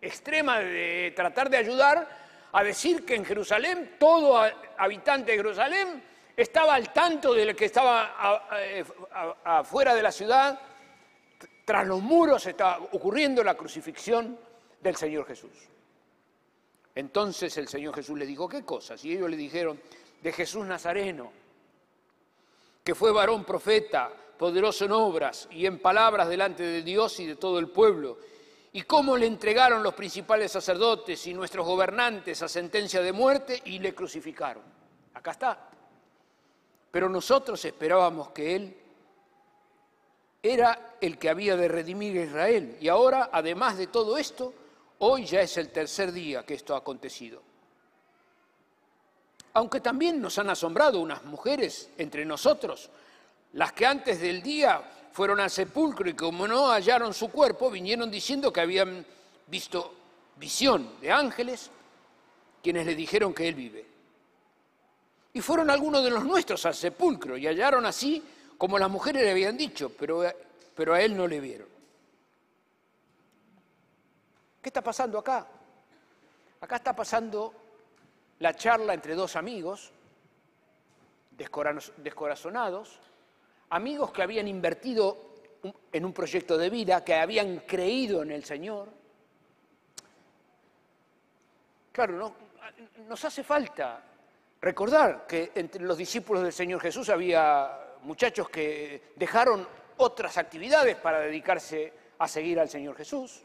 [0.00, 2.08] extrema de tratar de ayudar
[2.52, 4.42] a decir que en Jerusalén, todo
[4.76, 6.02] habitante de Jerusalén
[6.36, 8.84] estaba al tanto de lo que estaba eh,
[9.44, 10.60] afuera de la ciudad,
[11.64, 14.38] tras los muros estaba ocurriendo la crucifixión
[14.80, 15.71] del Señor Jesús.
[16.94, 19.04] Entonces el Señor Jesús le dijo, ¿qué cosas?
[19.04, 19.80] Y ellos le dijeron,
[20.22, 21.32] de Jesús Nazareno,
[22.84, 27.36] que fue varón profeta, poderoso en obras y en palabras delante de Dios y de
[27.36, 28.18] todo el pueblo,
[28.72, 33.78] y cómo le entregaron los principales sacerdotes y nuestros gobernantes a sentencia de muerte y
[33.78, 34.62] le crucificaron.
[35.14, 35.68] Acá está.
[36.90, 38.76] Pero nosotros esperábamos que Él
[40.42, 42.76] era el que había de redimir a Israel.
[42.80, 44.52] Y ahora, además de todo esto,
[45.04, 47.42] hoy ya es el tercer día que esto ha acontecido.
[49.54, 52.88] Aunque también nos han asombrado unas mujeres entre nosotros,
[53.54, 54.80] las que antes del día
[55.12, 59.04] fueron al sepulcro y como no hallaron su cuerpo, vinieron diciendo que habían
[59.48, 59.92] visto
[60.36, 61.70] visión de ángeles,
[62.62, 63.84] quienes le dijeron que él vive.
[65.34, 68.22] Y fueron algunos de los nuestros al sepulcro y hallaron así
[68.56, 70.22] como las mujeres le habían dicho, pero,
[70.76, 71.71] pero a él no le vieron.
[74.62, 75.44] ¿Qué está pasando acá?
[76.60, 77.52] Acá está pasando
[78.38, 79.92] la charla entre dos amigos,
[81.96, 83.00] descorazonados,
[83.70, 85.32] amigos que habían invertido
[85.92, 88.88] en un proyecto de vida, que habían creído en el Señor.
[91.90, 92.34] Claro, no,
[93.08, 94.00] nos hace falta
[94.60, 101.18] recordar que entre los discípulos del Señor Jesús había muchachos que dejaron otras actividades para
[101.18, 103.42] dedicarse a seguir al Señor Jesús,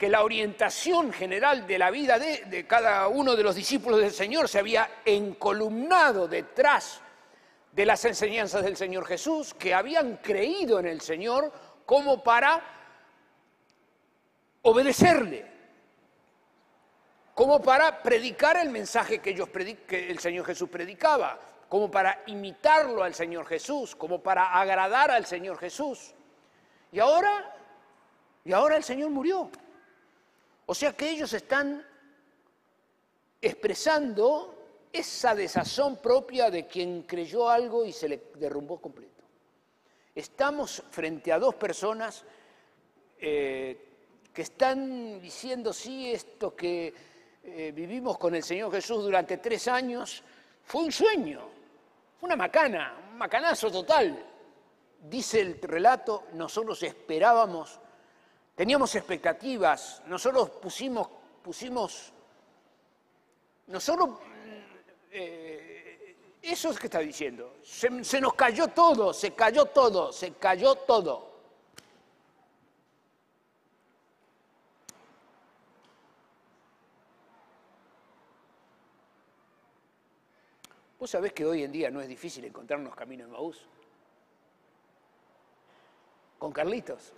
[0.00, 4.48] que la orientación general de la vida de, cada uno de los discípulos del Señor
[4.48, 7.02] se había encolumnado detrás
[7.70, 11.52] de las enseñanzas del Señor Jesús, que habían creído en el Señor
[11.84, 12.62] como para
[14.62, 15.44] obedecerle,
[17.34, 19.34] como para predicar el mensaje que,
[19.86, 25.26] que el Señor Jesús predicaba, como para imitarlo al Señor Jesús, como para agradar al
[25.26, 26.14] Señor Jesús.
[26.90, 27.54] Y ahora,
[28.46, 29.50] y ahora el Señor murió.
[30.70, 31.84] O sea que ellos están
[33.42, 39.24] expresando esa desazón propia de quien creyó algo y se le derrumbó completo.
[40.14, 42.24] Estamos frente a dos personas
[43.18, 43.88] eh,
[44.32, 46.94] que están diciendo, sí, esto que
[47.42, 50.22] eh, vivimos con el Señor Jesús durante tres años
[50.62, 51.48] fue un sueño,
[52.16, 54.24] fue una macana, un macanazo total.
[55.00, 57.80] Dice el relato, nosotros esperábamos,
[58.54, 61.08] teníamos expectativas, nosotros pusimos,
[61.42, 62.12] pusimos,
[63.66, 64.18] nosotros,
[65.10, 70.32] eh, eso es que está diciendo, se, se nos cayó todo, se cayó todo, se
[70.34, 71.30] cayó todo.
[81.00, 83.64] ¿Vos sabés que hoy en día no es difícil encontrarnos camino en Maús?
[86.38, 87.14] Con Carlitos.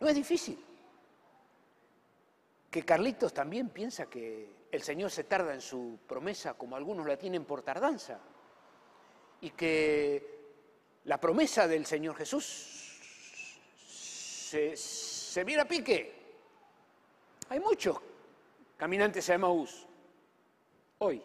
[0.00, 0.64] No es difícil.
[2.70, 7.16] Que Carlitos también piensa que el Señor se tarda en su promesa como algunos la
[7.16, 8.20] tienen por tardanza.
[9.40, 10.38] Y que
[11.04, 12.98] la promesa del Señor Jesús
[13.86, 16.18] se, se viene a pique.
[17.48, 17.98] Hay muchos
[18.76, 19.86] caminantes a Maús
[20.98, 21.22] hoy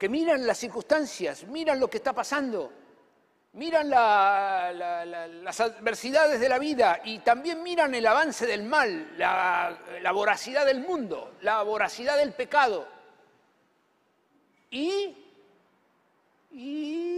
[0.00, 2.72] que miran las circunstancias, miran lo que está pasando,
[3.52, 9.78] miran las adversidades de la vida y también miran el avance del mal, la,
[10.12, 12.88] voracidad del mundo, la voracidad del pecado.
[14.70, 15.16] Y,
[16.52, 17.08] y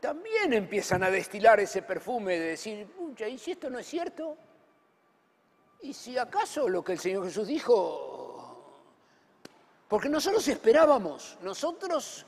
[0.00, 2.86] también empiezan a destilar ese perfume de decir,
[3.28, 4.36] ¿y si esto no es cierto?
[5.82, 8.18] ¿Y si acaso lo que el Señor Jesús dijo
[9.88, 12.26] porque nosotros esperábamos, nosotros,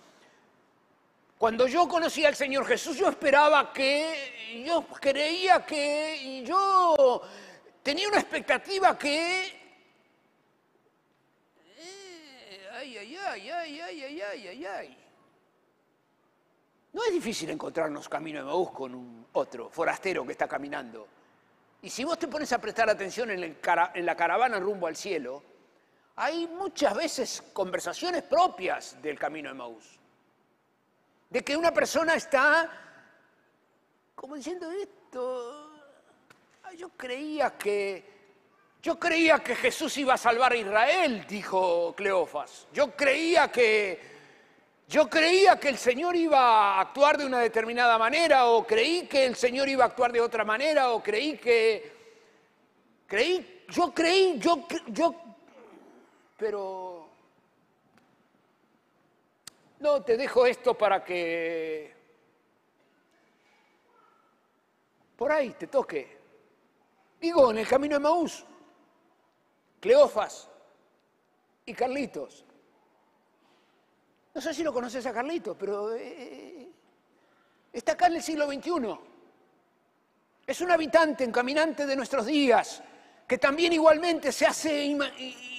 [1.40, 7.22] cuando yo conocí al Señor Jesús, yo esperaba que, yo creía que, yo
[7.82, 9.58] tenía una expectativa que...
[12.74, 14.98] ay, ay, ay, ay, ay, ay, ay, ay, ay.
[16.92, 21.08] No es difícil encontrarnos camino de Maús con un otro forastero que está caminando.
[21.80, 23.42] Y si vos te pones a prestar atención en,
[23.94, 25.42] en la caravana rumbo al cielo,
[26.16, 29.99] hay muchas veces conversaciones propias del camino de Maús.
[31.30, 32.68] De que una persona está
[34.20, 35.70] como diciendo esto,
[36.76, 38.04] yo creía que
[38.82, 42.66] yo creía que Jesús iba a salvar a Israel, dijo Cleofas.
[42.72, 43.98] Yo creía que
[44.88, 49.24] yo creía que el Señor iba a actuar de una determinada manera o creí que
[49.24, 51.92] el Señor iba a actuar de otra manera o creí que
[53.06, 55.14] creí yo creí yo yo
[56.36, 56.89] pero
[59.80, 61.94] no, te dejo esto para que
[65.16, 66.18] por ahí te toque.
[67.20, 68.44] Digo, en el camino de Maús,
[69.80, 70.48] Cleofas
[71.66, 72.44] y Carlitos.
[74.34, 76.70] No sé si lo conoces a Carlitos, pero eh,
[77.72, 78.98] está acá en el siglo XXI.
[80.46, 82.82] Es un habitante, un caminante de nuestros días,
[83.26, 84.84] que también igualmente se hace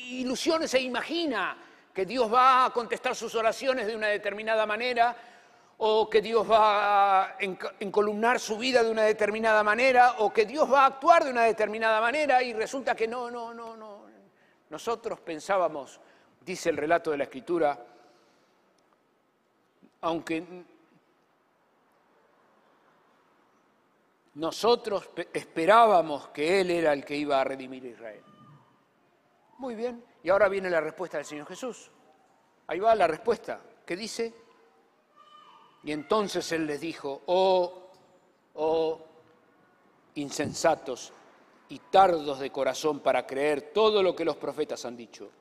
[0.09, 5.15] ilusiones e imagina que Dios va a contestar sus oraciones de una determinada manera
[5.77, 7.37] o que Dios va a
[7.79, 11.43] encolumnar su vida de una determinada manera o que Dios va a actuar de una
[11.43, 14.01] determinada manera y resulta que no, no, no, no.
[14.69, 15.99] Nosotros pensábamos,
[16.45, 17.83] dice el relato de la Escritura,
[20.01, 20.63] aunque
[24.35, 28.23] nosotros esperábamos que Él era el que iba a redimir a Israel.
[29.57, 30.10] Muy bien.
[30.23, 31.89] Y ahora viene la respuesta del Señor Jesús.
[32.67, 33.59] Ahí va la respuesta.
[33.85, 34.33] ¿Qué dice?
[35.83, 37.89] Y entonces Él les dijo, oh,
[38.55, 38.99] oh,
[40.15, 41.11] insensatos
[41.69, 45.31] y tardos de corazón para creer todo lo que los profetas han dicho.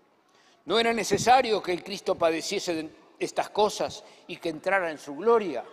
[0.64, 5.64] ¿No era necesario que el Cristo padeciese estas cosas y que entrara en su gloria?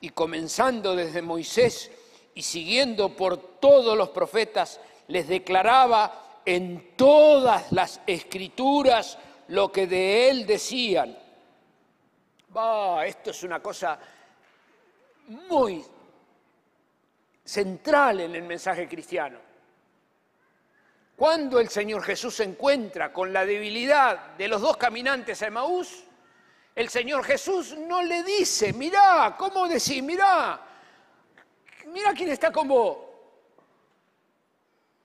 [0.00, 1.90] Y comenzando desde Moisés
[2.34, 10.30] y siguiendo por todos los profetas, les declaraba en todas las escrituras lo que de
[10.30, 11.16] él decían.
[12.56, 13.98] Va, esto es una cosa
[15.28, 15.84] muy
[17.44, 19.38] central en el mensaje cristiano.
[21.16, 26.04] Cuando el Señor Jesús se encuentra con la debilidad de los dos caminantes a Emaús,
[26.74, 30.02] el Señor Jesús no le dice, mirá, ¿cómo decís?
[30.02, 30.60] Mirá,
[31.86, 32.98] mirá quién está con vos.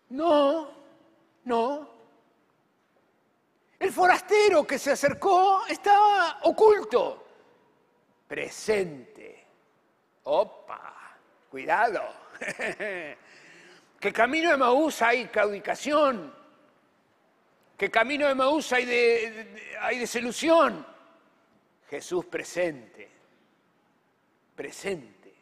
[0.09, 0.76] No,
[1.47, 1.89] no.
[3.79, 7.25] El forastero que se acercó estaba oculto,
[8.27, 9.45] presente.
[10.23, 11.17] Opa,
[11.49, 12.01] cuidado.
[13.99, 16.33] que camino de Maús hay claudicación,
[17.77, 20.85] que camino de Maús hay, de, hay desilusión.
[21.89, 23.09] Jesús presente.
[24.55, 25.33] presente.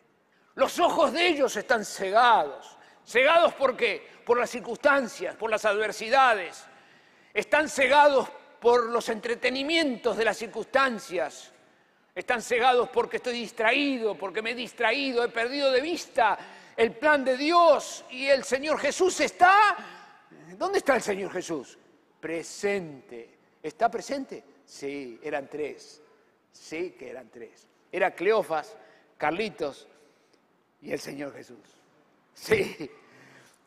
[0.55, 2.77] Los ojos de ellos están cegados.
[3.05, 4.05] ¿Cegados por qué?
[4.25, 6.65] Por las circunstancias, por las adversidades.
[7.33, 8.29] Están cegados
[8.59, 11.51] por los entretenimientos de las circunstancias.
[12.15, 16.37] Están cegados porque estoy distraído, porque me he distraído, he perdido de vista
[16.75, 19.75] el plan de Dios y el Señor Jesús está...
[20.57, 21.77] ¿Dónde está el Señor Jesús?
[22.19, 23.37] Presente.
[23.61, 24.43] ¿Está presente?
[24.65, 26.01] Sí, eran tres.
[26.51, 27.67] Sí que eran tres.
[27.91, 28.75] Era Cleofas,
[29.17, 29.87] Carlitos
[30.81, 31.74] y el Señor Jesús.
[32.35, 32.91] Sí,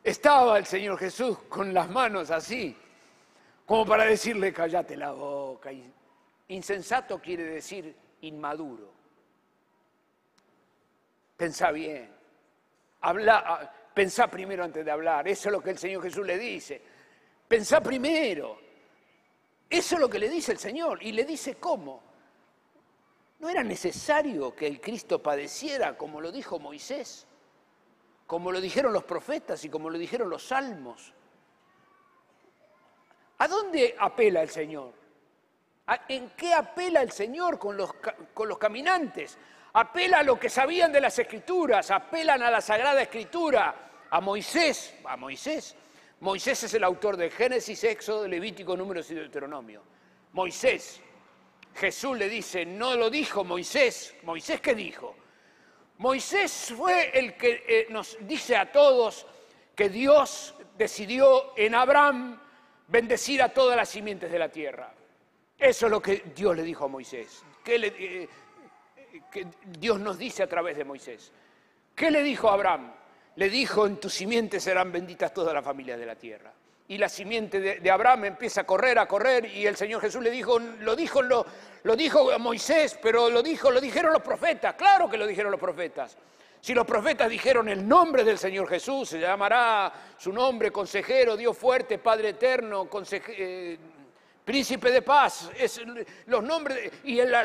[0.05, 2.77] estaba el Señor Jesús con las manos así,
[3.67, 5.71] como para decirle, cállate la boca.
[6.49, 8.93] Insensato quiere decir inmaduro.
[11.37, 12.11] Pensá bien.
[13.01, 15.27] Habla, ah, pensá primero antes de hablar.
[15.29, 16.81] Eso es lo que el Señor Jesús le dice.
[17.47, 18.59] Pensá primero.
[19.71, 21.03] Eso es lo que le dice el Señor.
[21.03, 22.03] Y le dice cómo.
[23.39, 27.28] No era necesario que el Cristo padeciera como lo dijo Moisés,
[28.29, 31.15] como lo dijeron los profetas y como lo dijeron los salmos.
[33.39, 34.93] ¿A dónde apela el Señor?
[36.09, 37.91] ¿En qué apela el Señor con los,
[38.35, 39.39] con los caminantes?
[39.73, 44.95] Apela a lo que sabían de las escrituras, apelan a la Sagrada Escritura, a Moisés,
[45.07, 45.75] a Moisés.
[46.21, 49.83] Moisés es el autor de Génesis, Éxodo, Levítico, Números y Deuteronomio.
[50.35, 51.01] Moisés,
[51.75, 54.15] Jesús le dice, no lo dijo Moisés.
[54.23, 55.17] ¿Moisés qué dijo?
[55.99, 59.27] Moisés fue el que eh, nos dice a todos
[59.75, 62.41] que Dios decidió en Abraham
[62.87, 64.93] bendecir a todas las simientes de la tierra.
[65.59, 67.43] Eso es lo que Dios le dijo a Moisés.
[67.67, 68.29] Eh,
[69.31, 71.33] que Dios nos dice a través de Moisés.
[71.95, 72.93] ¿Qué le dijo a Abraham?
[73.35, 76.53] Le dijo, en tu simiente serán benditas todas las familias de la tierra
[76.89, 80.31] y la simiente de, Abraham empieza a correr, a correr, y el Señor Jesús le
[80.31, 81.45] dijo, lo dijo, lo,
[81.83, 85.61] lo dijo Moisés, pero lo dijo, lo dijeron los profetas, claro que lo dijeron los
[85.61, 86.17] profetas.
[86.61, 91.57] Si los profetas dijeron el nombre del Señor Jesús, se llamará su nombre consejero, Dios
[91.57, 93.79] fuerte, Padre eterno, eh,
[94.45, 95.83] príncipe de paz, es
[96.27, 97.37] los nombres y el,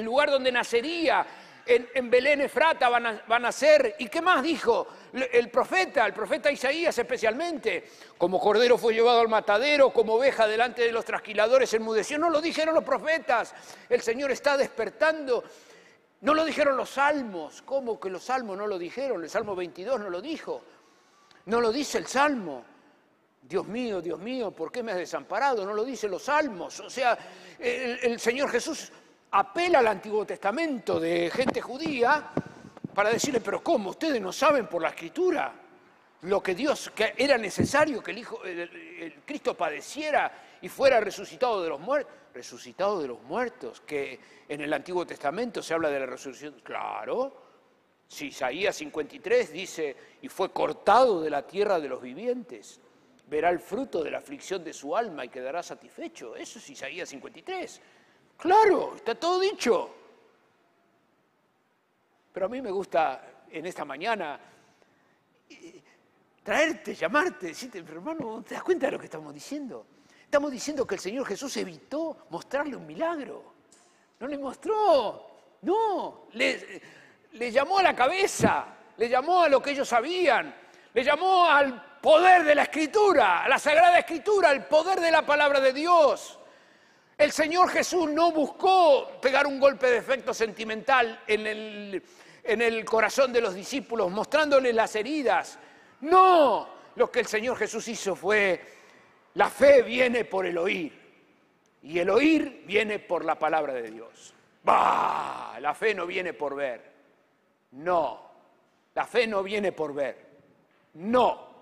[0.00, 1.24] lugar donde nacería,
[1.64, 3.94] en, Belén Efrata van a, van a ser.
[4.00, 4.88] ¿Y qué más dijo?
[5.12, 7.84] El profeta, el profeta Isaías especialmente,
[8.16, 12.18] como cordero fue llevado al matadero, como oveja delante de los trasquiladores enmudeció.
[12.18, 13.54] No lo dijeron los profetas.
[13.90, 15.44] El Señor está despertando.
[16.22, 17.60] No lo dijeron los salmos.
[17.62, 19.22] ¿Cómo que los salmos no lo dijeron?
[19.22, 20.62] El Salmo 22 no lo dijo.
[21.46, 22.64] No lo dice el Salmo.
[23.42, 25.66] Dios mío, Dios mío, ¿por qué me has desamparado?
[25.66, 26.80] No lo dicen los salmos.
[26.80, 27.18] O sea,
[27.58, 28.90] el Señor Jesús
[29.32, 32.30] apela al Antiguo Testamento de gente judía
[32.94, 33.90] para decirle, pero ¿cómo?
[33.90, 35.52] ¿Ustedes no saben por la escritura
[36.22, 41.62] lo que Dios, que era necesario que el, Hijo, el, Cristo padeciera y fuera resucitado
[41.62, 42.14] de los muertos?
[42.34, 44.18] Resucitado de los muertos, que
[44.48, 46.60] en el Antiguo Testamento se habla de la resurrección.
[46.62, 47.42] Claro,
[48.08, 52.80] si Isaías 53 dice, y fue cortado de la tierra de los vivientes,
[53.26, 56.36] verá el fruto de la aflicción de su alma y quedará satisfecho.
[56.36, 57.80] Eso es Isaías 53.
[58.36, 60.01] Claro, está todo dicho.
[62.32, 64.40] Pero a mí me gusta en esta mañana
[66.42, 69.86] traerte, llamarte, decirte, hermano, ¿te das cuenta de lo que estamos diciendo?
[70.24, 73.52] Estamos diciendo que el Señor Jesús evitó mostrarle un milagro.
[74.18, 75.30] No le mostró,
[75.62, 76.80] no, le,
[77.32, 78.66] le llamó a la cabeza,
[78.96, 80.54] le llamó a lo que ellos sabían,
[80.94, 85.26] le llamó al poder de la Escritura, a la Sagrada Escritura, al poder de la
[85.26, 86.38] palabra de Dios.
[87.22, 92.02] El Señor Jesús no buscó pegar un golpe de efecto sentimental en el,
[92.42, 95.56] en el corazón de los discípulos, mostrándoles las heridas.
[96.00, 98.60] No, lo que el Señor Jesús hizo fue,
[99.34, 101.00] la fe viene por el oír
[101.84, 104.34] y el oír viene por la palabra de Dios.
[104.64, 105.60] ¡Bah!
[105.60, 106.92] La fe no viene por ver.
[107.70, 108.32] No,
[108.96, 110.26] la fe no viene por ver.
[110.94, 111.52] No.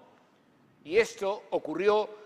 [0.85, 2.20] Y esto ocurrió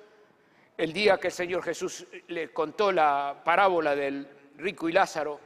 [0.77, 5.41] el día que el Señor Jesús le contó la parábola del rico y Lázaro,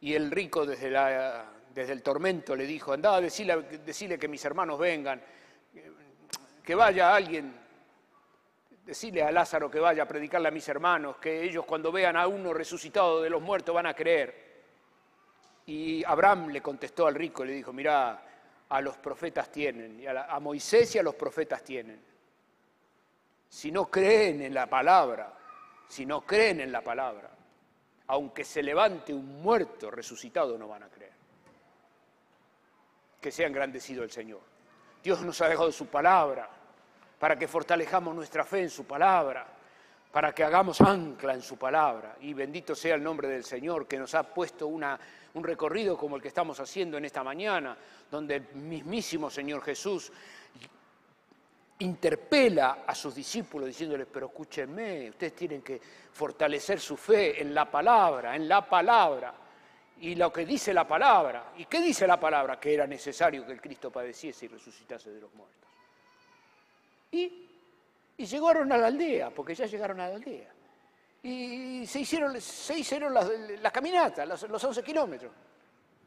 [0.00, 5.22] y el rico desde, el tormento le dijo, andá, decirle, decirle que mis hermanos vengan,
[6.62, 7.54] que vaya alguien,
[8.84, 12.26] decirle a Lázaro que vaya a predicarle a mis hermanos, que ellos cuando vean a
[12.26, 14.50] uno resucitado de los muertos van a creer.
[15.66, 18.26] Y Abraham le contestó al rico, le dijo, mirá,
[18.68, 22.09] a los profetas tienen, a Moisés y a los profetas tienen
[23.50, 25.36] si no creen en la palabra,
[25.88, 27.28] si no creen en la palabra,
[28.06, 31.12] aunque se levante un muerto resucitado, no van a creer.
[33.20, 34.40] Que sea engrandecido el Señor.
[35.02, 36.48] Dios nos ha dejado su palabra
[37.18, 39.46] para que fortalejamos nuestra fe en su palabra,
[40.12, 42.16] para que hagamos ancla en su palabra.
[42.20, 44.98] Y bendito sea el nombre del Señor que nos ha puesto una,
[45.34, 47.76] un recorrido como el que estamos haciendo en esta mañana,
[48.10, 50.12] donde el mismísimo Señor Jesús
[51.80, 55.80] interpela a sus discípulos diciéndoles, pero escúchenme, ustedes tienen que
[56.12, 59.34] fortalecer su fe en la palabra, en la palabra.
[60.00, 62.58] Y lo que dice la palabra, ¿y qué dice la palabra?
[62.58, 65.68] Que era necesario que el Cristo padeciese y resucitase de los muertos.
[67.12, 67.50] Y
[68.20, 70.52] y llegaron a la aldea, porque ya llegaron a la aldea.
[71.22, 75.32] Y se hicieron, se hicieron las, caminatas, los, 11 kilómetros.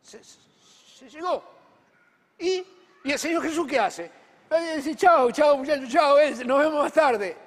[0.03, 1.43] Se, llegó.
[2.37, 2.63] ¿Y?
[3.03, 4.11] ¿Y el Señor Jesús qué hace?
[4.75, 7.37] Dice, chao, chao, muchachos, chao, nos vemos más tarde.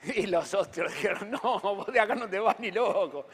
[0.14, 3.26] Y los otros dijeron, no, vos de acá no te vas ni loco.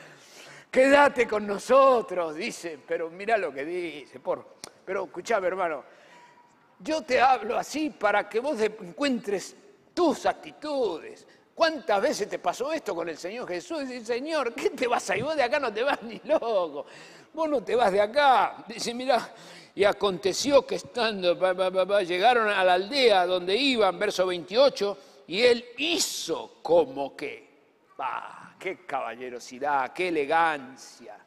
[0.71, 4.19] Quédate con nosotros, dice, pero mira lo que dice.
[4.19, 5.85] Por, pero escuchame, hermano,
[6.81, 9.57] yo te hablo así para que vos encuentres
[9.95, 11.27] tus actitudes.
[11.55, 13.87] ¿Cuántas veces te pasó esto con el Señor Jesús?
[13.89, 15.23] Dice, Señor, ¿qué te vas a ir?
[15.23, 16.87] Vos de acá no te vas ni loco.
[17.33, 18.65] Vos no te vas de acá.
[18.67, 19.33] Dice, mira,
[19.75, 21.35] y aconteció que estando,
[22.03, 27.49] llegaron a la aldea donde iban, verso 28, y él hizo como que,
[27.97, 28.55] ¡bah!
[28.59, 31.18] ¡Qué caballerosidad, qué elegancia!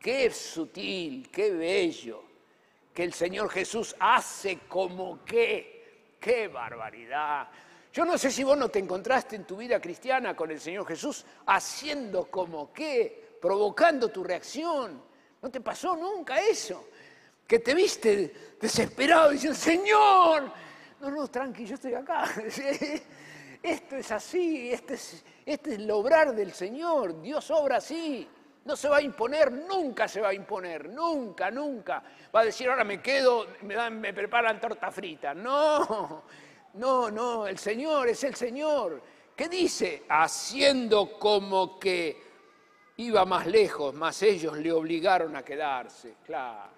[0.00, 2.24] ¡Qué sutil, qué bello!
[2.92, 7.48] Que el Señor Jesús hace como que, ¡qué barbaridad!
[7.92, 10.86] Yo no sé si vos no te encontraste en tu vida cristiana con el Señor
[10.86, 15.00] Jesús haciendo como qué, provocando tu reacción.
[15.40, 16.88] ¿No te pasó nunca eso?
[17.46, 20.50] Que te viste desesperado diciendo, Señor,
[21.00, 22.24] no, no, tranqui, yo estoy acá.
[23.62, 28.28] Esto es así, este es, este es el obrar del Señor, Dios obra así.
[28.66, 32.02] No se va a imponer, nunca se va a imponer, nunca, nunca.
[32.34, 35.34] Va a decir, ahora me quedo, me, me preparan torta frita.
[35.34, 36.24] No,
[36.74, 39.02] no, no, el Señor es el Señor.
[39.34, 40.04] ¿Qué dice?
[40.08, 42.22] Haciendo como que
[42.98, 46.16] iba más lejos, más ellos le obligaron a quedarse.
[46.24, 46.73] Claro.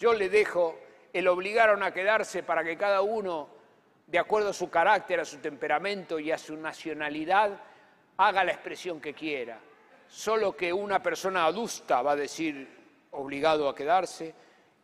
[0.00, 0.78] Yo le dejo,
[1.12, 3.48] el obligaron a quedarse para que cada uno,
[4.06, 7.60] de acuerdo a su carácter, a su temperamento y a su nacionalidad,
[8.16, 9.60] haga la expresión que quiera.
[10.08, 12.66] Solo que una persona adusta va a decir
[13.10, 14.34] obligado a quedarse,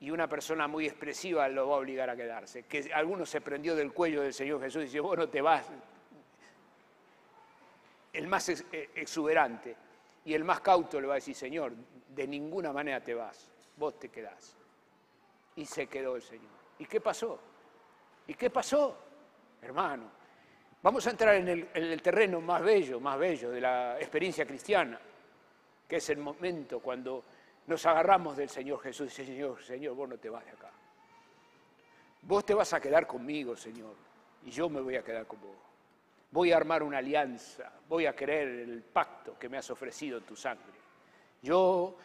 [0.01, 2.65] y una persona muy expresiva lo va a obligar a quedarse.
[2.65, 5.67] Que alguno se prendió del cuello del Señor Jesús y dice, bueno, te vas.
[8.13, 9.75] El más eh, exuberante
[10.27, 11.73] y el más cauto le va a decir, Señor,
[12.09, 14.57] de ninguna manera te vas, vos te quedás.
[15.57, 16.51] Y se quedó el Señor.
[16.79, 17.39] ¿Y qué pasó?
[18.27, 18.97] ¿Y qué pasó,
[19.63, 20.11] hermano?
[20.83, 24.47] Vamos a entrar en el, en el terreno más bello, más bello de la experiencia
[24.47, 25.01] cristiana,
[25.89, 27.25] que es el momento cuando
[27.67, 30.71] nos agarramos del Señor Jesús y Señor, Señor, vos no te vas de acá.
[32.23, 33.95] Vos te vas a quedar conmigo, Señor,
[34.45, 35.57] y yo me voy a quedar con vos.
[36.31, 40.25] Voy a armar una alianza, voy a creer el pacto que me has ofrecido en
[40.25, 40.75] tu sangre.
[41.43, 41.97] Yo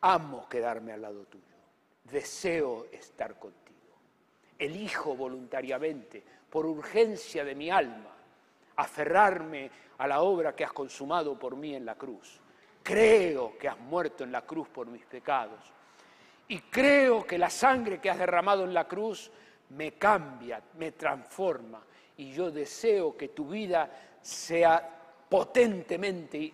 [0.00, 1.55] amo quedarme al lado tuyo,
[2.10, 3.76] deseo estar contigo.
[4.58, 8.14] Elijo voluntariamente, por urgencia de mi alma,
[8.76, 12.40] aferrarme a la obra que has consumado por mí en la cruz
[12.86, 15.58] creo que has muerto en la cruz por mis pecados.
[16.46, 19.28] Y creo que la sangre que has derramado en la cruz
[19.70, 21.82] me cambia, me transforma.
[22.16, 23.90] Y yo deseo que tu vida
[24.20, 24.88] sea
[25.28, 26.52] potentemente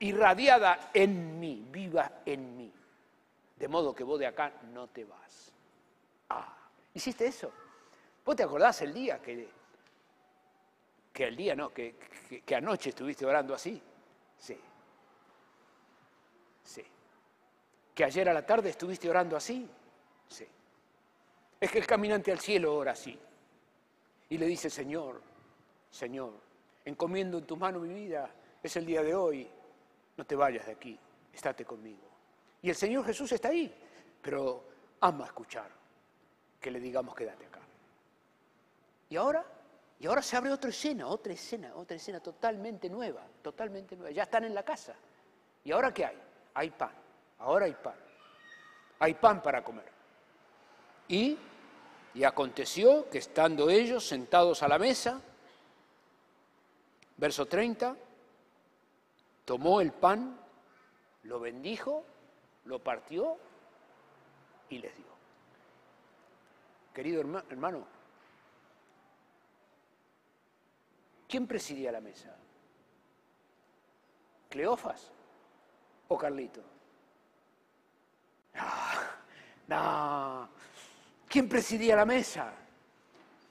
[0.00, 2.70] irradiada en mí, viva en mí.
[3.58, 5.52] De modo que vos de acá no te vas.
[6.30, 6.56] Ah,
[6.94, 7.50] ¿hiciste eso?
[8.24, 9.48] ¿Vos te acordás el día que,
[11.12, 11.96] que el día no, que,
[12.44, 13.82] que anoche estuviste orando así?
[14.36, 14.58] Sí.
[16.62, 16.84] Sí.
[17.94, 19.68] ¿Que ayer a la tarde estuviste orando así?
[20.28, 20.46] Sí.
[21.60, 23.18] Es que el caminante al cielo ora así.
[24.28, 25.20] Y le dice, Señor,
[25.90, 26.34] Señor,
[26.84, 28.30] encomiendo en tu mano mi vida,
[28.62, 29.50] es el día de hoy,
[30.16, 30.98] no te vayas de aquí,
[31.32, 32.07] estate conmigo.
[32.62, 33.72] Y el Señor Jesús está ahí,
[34.20, 34.64] pero
[35.00, 35.70] ama escuchar
[36.60, 37.60] que le digamos quédate acá.
[39.10, 39.44] Y ahora
[40.00, 44.12] y ahora se abre otra escena, otra escena, otra escena totalmente nueva, totalmente nueva.
[44.12, 44.94] Ya están en la casa.
[45.64, 46.16] ¿Y ahora qué hay?
[46.54, 46.92] Hay pan.
[47.38, 47.96] Ahora hay pan.
[49.00, 49.86] Hay pan para comer.
[51.08, 51.36] Y,
[52.14, 55.20] y aconteció que estando ellos sentados a la mesa,
[57.16, 57.96] verso 30,
[59.44, 60.38] tomó el pan,
[61.24, 62.04] lo bendijo,
[62.68, 63.38] lo partió
[64.68, 65.06] y les dio.
[66.92, 67.86] Querido hermano,
[71.26, 72.36] ¿quién presidía la mesa?
[74.50, 75.10] ¿Cleofas
[76.08, 76.62] o Carlito?
[78.56, 79.16] Ah,
[79.68, 80.48] no,
[81.26, 82.52] ¿Quién presidía la mesa?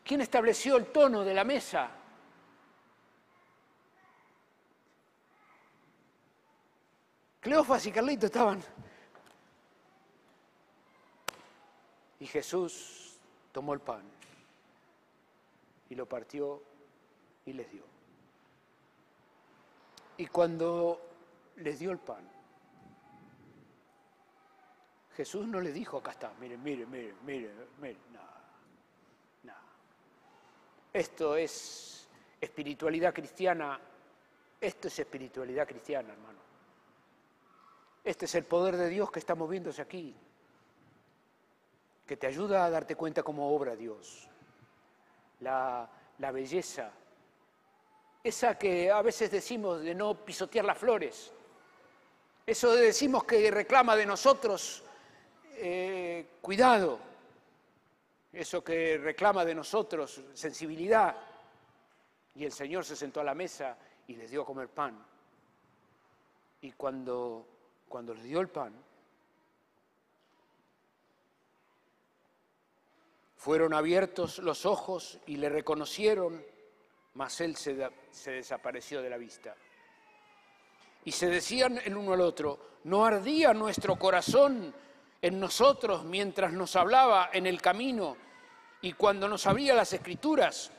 [0.04, 1.90] ¿Quién estableció el tono de la mesa?
[7.40, 8.62] Cleofas y Carlito estaban
[12.20, 13.20] Y Jesús
[13.52, 14.04] tomó el pan
[15.90, 16.62] y lo partió
[17.46, 17.84] y les dio.
[20.18, 21.02] Y cuando
[21.58, 22.28] les dio el pan,
[25.16, 28.20] Jesús no le dijo, acá está, miren, miren, miren, miren, miren, no,
[29.44, 29.54] no.
[30.94, 32.08] Esto es
[32.40, 33.80] espiritualidad cristiana,
[34.60, 36.40] esto es espiritualidad cristiana, hermano.
[38.04, 40.16] Este es el poder de Dios que está moviéndose aquí,
[42.08, 44.28] que te ayuda a darte cuenta cómo obra Dios.
[45.42, 45.88] La,
[46.18, 46.90] la belleza,
[48.24, 51.32] esa que a veces decimos de no pisotear las flores,
[52.46, 54.84] eso decimos que reclama de nosotros
[55.58, 56.98] eh, cuidado,
[58.32, 61.16] eso que reclama de nosotros sensibilidad.
[62.36, 63.78] Y el Señor se sentó a la mesa
[64.08, 64.98] y les dio a comer pan.
[66.62, 67.46] Y cuando,
[67.90, 68.74] cuando les dio el pan,
[73.48, 76.44] fueron abiertos los ojos y le reconocieron,
[77.14, 77.78] mas él se,
[78.26, 79.56] desapareció de la vista.
[81.06, 84.76] Y se decían el uno al otro, ¿no ardía nuestro corazón
[85.22, 88.18] en nosotros mientras nos hablaba en el camino
[88.82, 90.74] y cuando nos abría las escrituras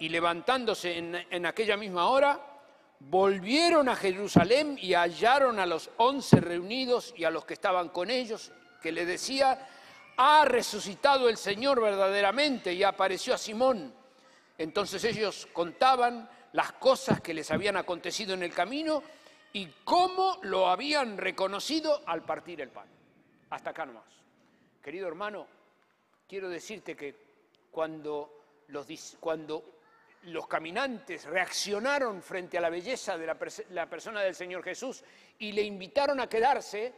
[0.00, 2.60] y levantándose en, aquella misma hora,
[2.98, 8.10] volvieron a Jerusalén y hallaron a los once reunidos y a los que estaban con
[8.10, 8.52] ellos,
[8.82, 9.66] que le decía,
[10.22, 13.94] ha resucitado el Señor verdaderamente y apareció a Simón.
[14.58, 19.02] Entonces ellos contaban las cosas que les habían acontecido en el camino
[19.54, 22.86] y cómo lo habían reconocido al partir el pan.
[23.48, 24.04] Hasta acá nomás.
[24.82, 25.46] Querido hermano,
[26.28, 27.16] quiero decirte que
[27.70, 28.86] cuando los,
[29.18, 29.80] cuando
[30.24, 33.38] los caminantes reaccionaron frente a la belleza de la,
[33.70, 35.02] la persona del Señor Jesús
[35.38, 36.92] y le invitaron a quedarse,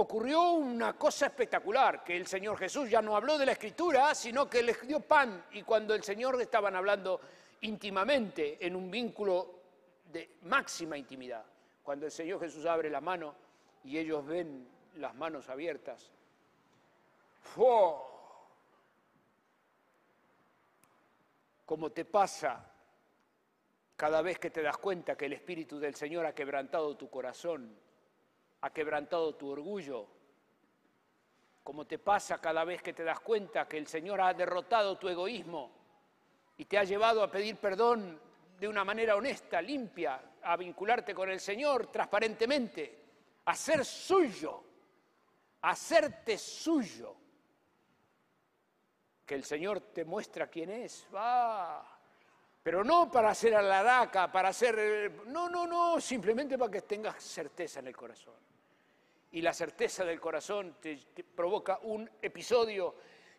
[0.00, 4.48] ocurrió una cosa espectacular, que el Señor Jesús ya no habló de la escritura, sino
[4.48, 7.20] que les dio pan y cuando el Señor estaban hablando
[7.62, 9.54] íntimamente, en un vínculo
[10.12, 11.44] de máxima intimidad,
[11.82, 13.34] cuando el Señor Jesús abre la mano
[13.82, 16.12] y ellos ven las manos abiertas.
[21.66, 22.72] Como te pasa
[23.96, 27.76] cada vez que te das cuenta que el Espíritu del Señor ha quebrantado tu corazón,
[28.60, 30.06] ha quebrantado tu orgullo,
[31.62, 35.08] como te pasa cada vez que te das cuenta que el Señor ha derrotado tu
[35.08, 35.70] egoísmo
[36.56, 38.20] y te ha llevado a pedir perdón
[38.58, 43.04] de una manera honesta, limpia, a vincularte con el Señor transparentemente,
[43.44, 44.64] a ser suyo
[45.62, 47.16] hacerte suyo,
[49.24, 51.84] que el Señor te muestra quién es, va.
[52.62, 55.22] Pero no para hacer a la daca, para hacer...
[55.26, 58.34] No, no, no, simplemente para que tengas certeza en el corazón.
[59.30, 60.76] Y la certeza del corazón
[61.34, 62.94] provoca un episodio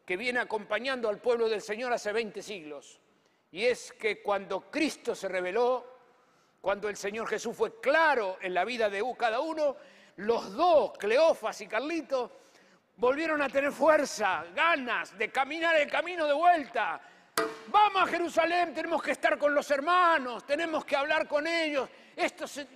[0.06, 3.00] que viene acompañando al pueblo del Señor hace 20 siglos.
[3.52, 6.00] Y es que cuando Cristo se reveló,
[6.62, 9.76] cuando el Señor Jesús fue claro en la vida de cada uno,
[10.18, 12.32] los dos, Cleofas y Carlito,
[12.98, 17.02] volvieron a tener fuerza, ganas de caminar el camino de vuelta.
[17.68, 21.90] Vamos a Jerusalén, tenemos que estar con los hermanos, tenemos que hablar con ellos,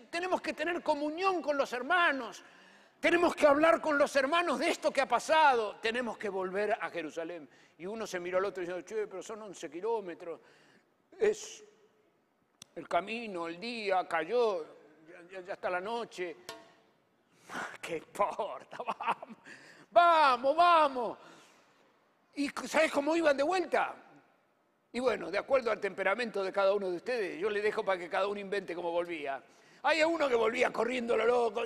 [0.09, 2.43] tenemos que tener comunión con los hermanos,
[3.03, 6.89] tenemos que hablar con los hermanos de esto que ha pasado, tenemos que volver a
[6.89, 7.49] Jerusalén.
[7.77, 10.39] Y uno se miró al otro dijo, che, pero son 11 kilómetros,
[11.19, 11.65] es
[12.73, 14.65] el camino, el día, cayó,
[15.29, 16.37] ya, ya está la noche.
[17.81, 18.77] ¿Qué importa?
[18.87, 19.37] Vamos,
[19.91, 21.17] vamos, vamos.
[22.35, 23.95] ¿Y sabes cómo iban de vuelta?
[24.93, 27.99] Y bueno, de acuerdo al temperamento de cada uno de ustedes, yo le dejo para
[27.99, 29.43] que cada uno invente cómo volvía.
[29.83, 31.61] Hay uno que volvía corriendo lo loco,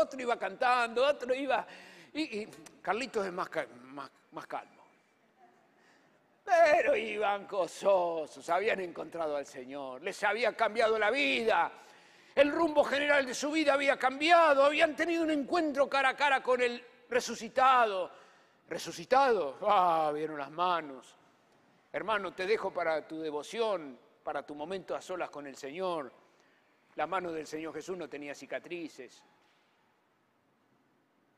[0.00, 1.66] otro iba cantando, otro iba...
[2.12, 2.46] Y,
[2.82, 3.48] Carlitos es más,
[3.84, 4.82] más, más calmo.
[6.44, 11.70] Pero iban gozosos, habían encontrado al Señor, les había cambiado la vida
[12.34, 16.42] el rumbo general de su vida había cambiado, habían tenido un encuentro cara a cara
[16.42, 18.10] con el resucitado.
[18.68, 21.16] Resucitado, ah, vieron las manos.
[21.92, 26.12] Hermano, te dejo para tu devoción, para tu momento a solas con el Señor.
[26.96, 29.22] La mano del Señor Jesús no tenía cicatrices.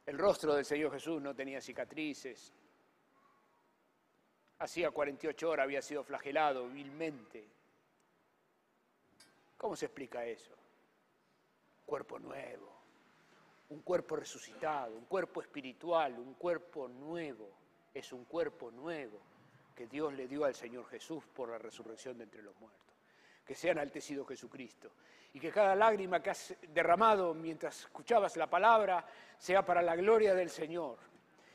[0.06, 2.52] El rostro del Señor Jesús no tenía cicatrices.
[4.58, 7.48] Hacía 48 horas había sido flagelado vilmente.
[9.56, 10.56] ¿Cómo se explica eso?
[11.92, 12.72] cuerpo nuevo,
[13.68, 17.50] un cuerpo resucitado, un cuerpo espiritual, un cuerpo nuevo.
[17.92, 19.20] Es un cuerpo nuevo
[19.74, 22.80] que Dios le dio al Señor Jesús por la resurrección de entre los muertos.
[23.44, 24.92] que sea enaltecido Jesucristo.
[25.34, 29.04] Y que cada lágrima que has derramado mientras escuchabas la palabra
[29.36, 30.98] sea para la gloria del Señor.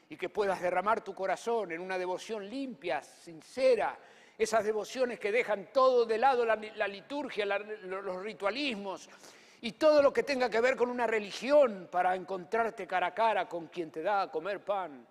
[0.10, 3.98] Y que puedas derramar tu corazón en una devoción limpia, sincera,
[4.38, 6.56] esas devociones que dejan todo de lado, la,
[6.88, 9.10] liturgia, los ritualismos
[9.62, 13.48] y todo lo que tenga que ver con una religión para encontrarte cara a cara
[13.48, 15.06] con quien te da a comer pan.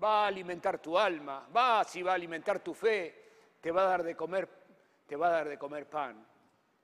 [0.00, 3.88] Va a alimentar tu alma, va si va a alimentar tu fe, te va a
[3.90, 4.48] dar de comer,
[5.06, 6.24] te va a dar de comer pan.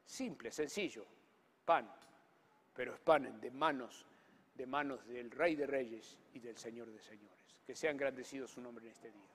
[0.04, 1.06] Simple, sencillo,
[1.64, 1.90] pan,
[2.74, 4.04] pero es pan de manos,
[4.54, 7.62] de manos del Rey de Reyes y del Señor de Señores.
[7.64, 9.34] Que sea engrandecido su nombre en este día.